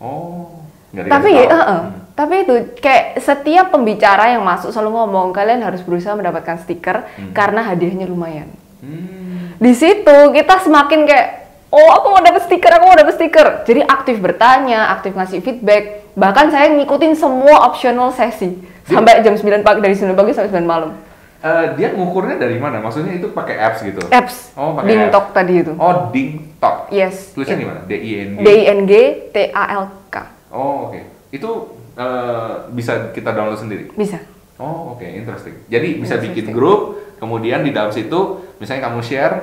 oh, 0.00 0.64
nggak 0.90 1.04
Tapi 1.06 1.28
ya, 1.30 1.44
heeh. 1.48 1.80
Hmm. 1.84 2.01
Tapi 2.12 2.44
itu 2.44 2.76
kayak 2.78 3.20
setiap 3.20 3.72
pembicara 3.72 4.32
yang 4.36 4.44
masuk 4.44 4.68
selalu 4.68 5.00
ngomong 5.00 5.32
kalian 5.32 5.64
harus 5.64 5.80
berusaha 5.80 6.12
mendapatkan 6.12 6.60
stiker 6.60 7.08
karena 7.32 7.64
hadiahnya 7.64 8.04
lumayan. 8.04 8.48
Hmm. 8.84 9.56
Di 9.56 9.72
situ 9.72 10.16
kita 10.34 10.60
semakin 10.60 11.08
kayak 11.08 11.28
oh 11.72 11.88
aku 11.96 12.06
mau 12.12 12.20
dapat 12.20 12.44
stiker, 12.44 12.68
aku 12.68 12.84
mau 12.84 12.98
dapat 12.98 13.14
stiker. 13.16 13.64
Jadi 13.64 13.80
aktif 13.86 14.20
bertanya, 14.20 14.92
aktif 14.92 15.16
ngasih 15.16 15.40
feedback. 15.40 16.12
Bahkan 16.12 16.52
saya 16.52 16.68
ngikutin 16.76 17.16
semua 17.16 17.64
optional 17.64 18.12
sesi 18.12 18.60
sampai 18.84 19.24
jam 19.24 19.32
9 19.32 19.64
pagi 19.64 19.80
dari 19.80 19.96
9 19.96 20.12
pagi 20.12 20.36
sampai 20.36 20.52
9 20.52 20.68
malam. 20.68 20.92
Eh, 21.42 21.66
dia 21.74 21.90
ngukurnya 21.90 22.38
dari 22.38 22.54
mana? 22.54 22.78
Maksudnya 22.78 23.18
itu 23.18 23.34
pakai 23.34 23.58
apps 23.58 23.82
gitu? 23.82 23.98
Apps 24.14 24.54
Oh, 24.54 24.78
pakai 24.78 24.94
Dingtok 24.94 25.24
apps. 25.26 25.34
tadi 25.34 25.54
itu. 25.58 25.72
Oh, 25.74 26.14
Dingtok. 26.14 26.76
Yes. 26.94 27.34
Tulisnya 27.34 27.58
di 27.58 27.66
mana? 27.66 27.80
D 27.82 27.92
I 27.98 28.10
N 28.14 28.28
G. 28.38 28.38
D 28.38 28.48
I 28.54 28.62
N 28.70 28.80
G 28.86 28.92
T 29.34 29.36
A 29.50 29.64
L 29.74 29.84
K. 30.06 30.16
Oh, 30.54 30.86
oke. 30.86 31.02
Itu 31.34 31.50
eh, 31.94 32.50
bisa 32.70 33.10
kita 33.10 33.30
download 33.30 33.58
sendiri. 33.58 33.92
Bisa. 33.92 34.18
Oh, 34.56 34.92
oke, 34.92 35.02
interesting. 35.02 35.58
Jadi 35.66 35.98
bisa 35.98 36.16
bikin 36.16 36.46
Interesting. 36.46 36.54
grup, 36.54 36.80
kemudian 37.16 37.60
di 37.60 37.70
dalam 37.70 37.90
situ 37.90 38.20
misalnya 38.56 38.86
kamu 38.86 39.00
share 39.00 39.34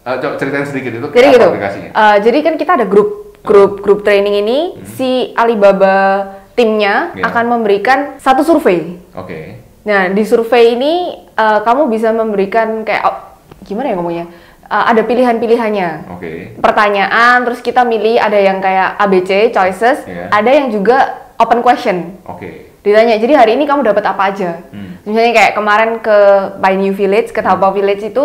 eh, 0.00 0.16
coba 0.16 0.34
ceritain 0.36 0.64
sedikit 0.64 0.92
itu 0.92 1.06
Jadi 1.08 1.26
apa 1.26 1.34
gitu. 1.34 1.46
aplikasinya. 1.48 1.90
eh, 1.90 2.16
jadi 2.20 2.38
kan 2.40 2.54
kita 2.54 2.72
ada 2.74 2.86
grup 2.86 3.10
grup 3.40 3.80
grup 3.80 4.00
training 4.00 4.36
ini 4.38 4.58
si 4.86 5.32
Alibaba 5.34 6.28
timnya 6.52 7.10
Ya. 7.14 7.24
akan 7.26 7.44
memberikan 7.50 8.14
satu 8.16 8.40
survei. 8.40 9.00
Oke. 9.12 9.56
Nah 9.82 10.08
di 10.08 10.22
survei 10.22 10.74
ini 10.74 10.92
eh, 11.30 11.60
kamu 11.60 11.88
bisa 11.88 12.12
memberikan 12.12 12.82
kayak 12.82 13.02
oh, 13.02 13.16
gimana 13.62 13.90
ya 13.90 13.96
ngomongnya? 13.96 14.26
Eh, 14.62 14.84
ada 14.86 15.02
pilihan-pilihannya. 15.02 15.88
Oke. 16.14 16.32
Pertanyaan, 16.60 17.42
terus 17.42 17.58
kita 17.58 17.82
milih 17.82 18.16
ada 18.16 18.36
yang 18.36 18.60
kayak 18.60 18.94
ABC 18.98 19.50
choices, 19.50 20.04
Ya. 20.04 20.30
ada 20.30 20.46
yang 20.48 20.70
juga 20.70 21.26
open 21.40 21.64
question. 21.64 22.20
Oke. 22.28 22.70
Ditanya, 22.84 23.16
jadi 23.16 23.32
hari 23.36 23.56
ini 23.56 23.64
kamu 23.64 23.84
dapat 23.84 24.04
apa 24.04 24.32
aja? 24.32 24.60
Hmm. 24.72 25.00
Misalnya 25.04 25.32
kayak 25.36 25.52
kemarin 25.56 25.90
ke 26.00 26.16
By 26.60 26.76
New 26.76 26.92
Village, 26.96 27.32
ke 27.32 27.40
Taobao 27.40 27.72
Village 27.72 28.08
itu 28.08 28.24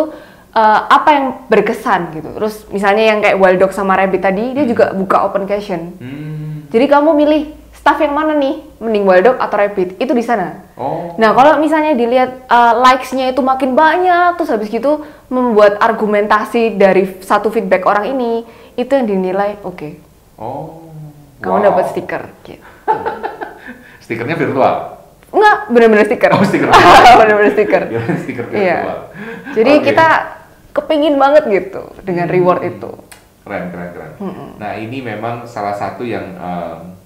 eh, 0.55 0.79
apa 0.87 1.09
yang 1.11 1.25
berkesan 1.47 2.15
gitu. 2.15 2.29
Terus 2.35 2.67
misalnya 2.71 3.03
yang 3.15 3.19
kayak 3.19 3.39
Wild 3.39 3.59
Dog 3.59 3.71
sama 3.75 3.99
Rabbit 3.99 4.23
tadi, 4.23 4.55
dia 4.55 4.63
juga 4.67 4.95
buka 4.95 5.27
open 5.27 5.47
question. 5.47 5.95
Hmm. 5.99 6.67
Jadi 6.71 6.85
kamu 6.87 7.15
milih 7.15 7.41
staff 7.75 7.99
yang 7.99 8.15
mana 8.15 8.35
nih? 8.35 8.63
Mending 8.79 9.03
Wild 9.03 9.23
Dog 9.27 9.37
atau 9.43 9.55
Rabbit? 9.59 9.99
Itu 9.99 10.15
di 10.15 10.23
sana. 10.23 10.63
Oh. 10.79 11.15
Nah, 11.19 11.35
kalau 11.35 11.59
misalnya 11.59 11.91
dilihat 11.95 12.47
uh, 12.47 12.79
likes-nya 12.79 13.31
itu 13.31 13.43
makin 13.43 13.75
banyak, 13.75 14.39
terus 14.39 14.51
habis 14.51 14.71
gitu 14.71 15.03
membuat 15.27 15.79
argumentasi 15.83 16.79
dari 16.79 17.19
satu 17.19 17.51
feedback 17.51 17.83
orang 17.83 18.15
ini, 18.15 18.47
itu 18.79 18.91
yang 18.91 19.07
dinilai 19.07 19.59
oke. 19.63 19.99
Oh. 20.39 20.87
Kamu 21.43 21.59
wow. 21.59 21.65
dapat 21.71 21.83
stiker. 21.91 22.23
Gitu. 22.43 22.74
Stikernya 24.05 24.37
virtual. 24.37 24.75
Enggak, 25.35 25.57
bener-bener 25.67 26.05
stiker. 26.07 26.31
Oh, 26.31 26.45
stiker. 26.45 26.69
bener-bener 27.19 27.51
stiker. 27.51 27.83
Stiker 28.23 28.45
virtual. 28.47 28.61
Iya. 28.61 28.79
Jadi 29.51 29.71
Oke. 29.81 29.83
kita 29.91 30.07
kepingin 30.71 31.15
banget 31.19 31.43
gitu 31.49 31.91
dengan 32.05 32.29
reward 32.29 32.63
itu. 32.63 32.91
Keren, 33.43 33.69
keren, 33.73 33.89
keren. 33.93 34.11
Nah 34.57 34.73
ini 34.79 35.03
memang 35.03 35.43
salah 35.45 35.75
satu 35.75 36.01
yang 36.07 36.33
em, 36.37 36.97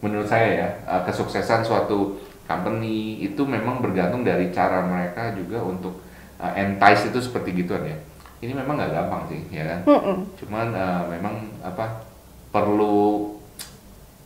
menurut 0.00 0.26
saya 0.26 0.48
ya 0.54 0.68
eh, 0.86 1.02
kesuksesan 1.06 1.62
suatu 1.66 2.18
company 2.48 3.20
itu 3.20 3.44
memang 3.44 3.84
bergantung 3.84 4.24
dari 4.24 4.48
cara 4.48 4.80
mereka 4.80 5.36
juga 5.36 5.60
untuk 5.60 6.00
uh, 6.40 6.52
entice 6.56 7.12
itu 7.12 7.20
seperti 7.20 7.52
gituan 7.52 7.84
ya. 7.84 7.98
Ini 8.40 8.56
memang 8.56 8.80
nggak 8.80 8.92
gampang 8.96 9.22
sih, 9.28 9.40
ya 9.52 9.68
kan? 9.68 9.80
Mm-mm. 9.84 10.16
Cuman 10.40 10.66
uh, 10.72 11.02
memang 11.12 11.34
apa 11.60 12.08
perlu 12.48 13.36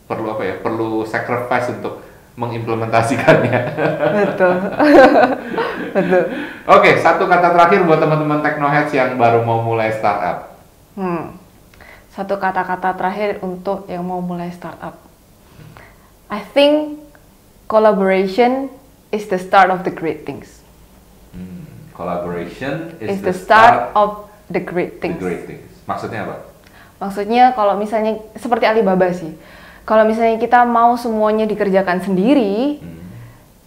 perlu 0.05 0.27
apa 0.33 0.43
ya? 0.43 0.55
Perlu 0.59 1.03
sacrifice 1.07 1.73
untuk 1.73 2.03
mengimplementasikannya. 2.33 3.59
Betul. 4.25 4.55
Betul. 5.95 6.23
Oke, 6.65 6.97
satu 6.97 7.29
kata 7.29 7.53
terakhir 7.53 7.85
buat 7.85 8.01
teman-teman 8.01 8.41
Technoheads 8.41 8.93
yang 8.95 9.15
baru 9.21 9.45
mau 9.45 9.61
mulai 9.61 9.93
startup. 9.93 10.57
Hmm. 10.97 11.37
Satu 12.13 12.37
kata-kata 12.37 12.93
terakhir 12.93 13.41
untuk 13.41 13.89
yang 13.89 14.05
mau 14.05 14.21
mulai 14.21 14.53
startup. 14.53 14.97
I 16.29 16.41
think 16.41 17.01
collaboration 17.69 18.69
is 19.13 19.29
the 19.29 19.37
start 19.37 19.69
of 19.69 19.85
the 19.85 19.93
great 19.93 20.25
things. 20.25 20.61
Hmm, 21.33 21.65
collaboration 21.93 22.97
Is 23.01 23.21
the 23.21 23.33
start 23.33 23.93
of 23.93 24.29
the 24.49 24.61
great 24.61 24.97
the 24.97 25.09
things. 25.09 25.17
great 25.21 25.45
things. 25.45 25.65
Maksudnya 25.85 26.25
apa? 26.25 26.35
Maksudnya 27.01 27.53
kalau 27.57 27.77
misalnya 27.77 28.17
seperti 28.37 28.65
Alibaba 28.65 29.09
sih. 29.13 29.33
Kalau 29.83 30.03
misalnya 30.03 30.37
kita 30.37 30.63
mau 30.63 30.95
semuanya 30.95 31.43
dikerjakan 31.43 31.99
sendiri, 31.99 32.79
Hmm. 32.79 33.03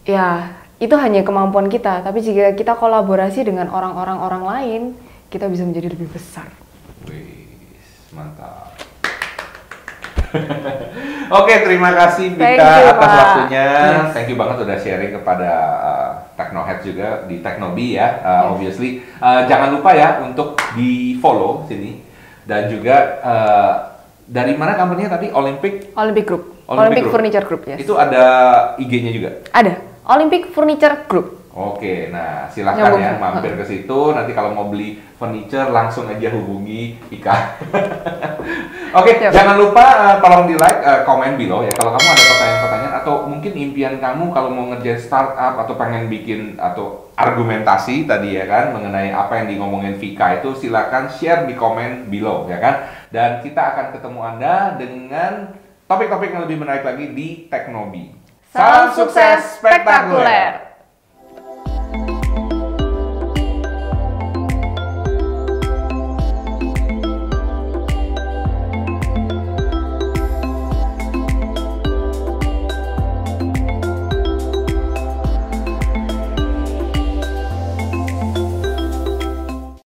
ya 0.02 0.26
itu 0.76 0.92
hanya 0.92 1.20
kemampuan 1.20 1.68
kita. 1.68 2.00
Tapi 2.00 2.20
jika 2.20 2.52
kita 2.52 2.72
kolaborasi 2.72 3.44
dengan 3.44 3.68
orang-orang 3.68 4.18
orang 4.18 4.42
lain, 4.42 4.82
kita 5.28 5.44
bisa 5.46 5.62
menjadi 5.62 5.92
lebih 5.92 6.08
besar. 6.08 6.48
Wih, 7.04 7.52
mantap. 8.10 8.72
Oke, 11.32 11.54
terima 11.60 11.90
kasih 11.92 12.32
Vika 12.32 12.44
you, 12.44 12.86
atas 12.86 12.96
Pak. 12.98 13.16
waktunya. 13.16 13.66
Yes. 13.66 14.12
Thank 14.12 14.28
you 14.28 14.36
banget 14.36 14.56
udah 14.62 14.76
sharing 14.76 15.12
kepada 15.12 15.50
uh, 15.78 16.08
Technohead 16.34 16.78
juga 16.80 17.24
di 17.24 17.40
Technobi 17.40 17.96
ya. 17.96 18.08
Uh, 18.20 18.28
Yes. 18.28 18.44
Obviously, 18.52 18.90
Uh, 19.16 19.48
jangan 19.48 19.72
lupa 19.72 19.96
ya 19.96 20.20
untuk 20.20 20.54
di 20.76 21.16
follow 21.16 21.64
sini 21.64 22.04
dan 22.44 22.68
juga 22.68 22.96
uh, 23.24 23.72
dari 24.26 24.58
mana 24.58 24.74
company-nya 24.74 25.10
tadi 25.14 25.26
Olympic 25.30 25.94
Olympic 25.94 26.24
Group. 26.26 26.42
Olympic 26.66 26.82
Olympic, 26.82 27.02
Group. 27.06 27.14
Furniture 27.14 27.44
Group, 27.46 27.62
yes. 27.70 27.78
itu 27.78 27.94
ada 27.94 28.24
IG-nya 28.82 29.12
juga. 29.14 29.30
Ada. 29.54 29.72
Olympic 30.10 30.50
Furniture 30.50 31.06
Group. 31.06 31.45
Oke, 31.56 32.12
nah 32.12 32.44
silahkan 32.52 32.92
Nyambung. 32.92 33.00
ya 33.00 33.16
mampir 33.16 33.56
ke 33.56 33.64
situ. 33.64 34.00
Nanti 34.12 34.36
kalau 34.36 34.52
mau 34.52 34.68
beli 34.68 35.00
furniture 35.16 35.72
langsung 35.72 36.04
aja 36.04 36.28
hubungi 36.28 37.00
Ika. 37.08 37.32
Oke, 39.00 39.16
Siap. 39.16 39.32
jangan 39.32 39.56
lupa 39.56 39.80
uh, 39.80 40.16
tolong 40.20 40.44
di 40.44 40.52
like, 40.52 40.84
uh, 40.84 41.00
komen 41.08 41.40
below 41.40 41.64
ya. 41.64 41.72
Kalau 41.72 41.96
kamu 41.96 42.08
ada 42.12 42.24
pertanyaan-pertanyaan 42.28 42.94
atau 43.00 43.14
mungkin 43.24 43.52
impian 43.56 43.96
kamu 43.96 44.36
kalau 44.36 44.52
mau 44.52 44.68
ngerjain 44.68 45.00
startup 45.00 45.56
atau 45.56 45.80
pengen 45.80 46.12
bikin 46.12 46.60
atau 46.60 47.08
argumentasi 47.16 48.04
tadi 48.04 48.36
ya 48.36 48.44
kan 48.44 48.76
mengenai 48.76 49.16
apa 49.16 49.40
yang 49.40 49.48
di 49.48 49.56
ngomongin 49.56 49.96
Vika 49.96 50.36
itu 50.36 50.52
silakan 50.52 51.08
share 51.08 51.48
di 51.48 51.56
komen 51.56 52.12
below 52.12 52.44
ya 52.52 52.60
kan. 52.60 52.84
Dan 53.08 53.40
kita 53.40 53.72
akan 53.72 53.96
ketemu 53.96 54.20
Anda 54.20 54.76
dengan 54.76 55.56
topik-topik 55.88 56.36
yang 56.36 56.44
lebih 56.44 56.60
menarik 56.60 56.84
lagi 56.84 57.16
di 57.16 57.48
Teknobi. 57.48 58.12
Salam 58.52 58.92
sukses 58.92 59.56
spektakuler. 59.56 60.65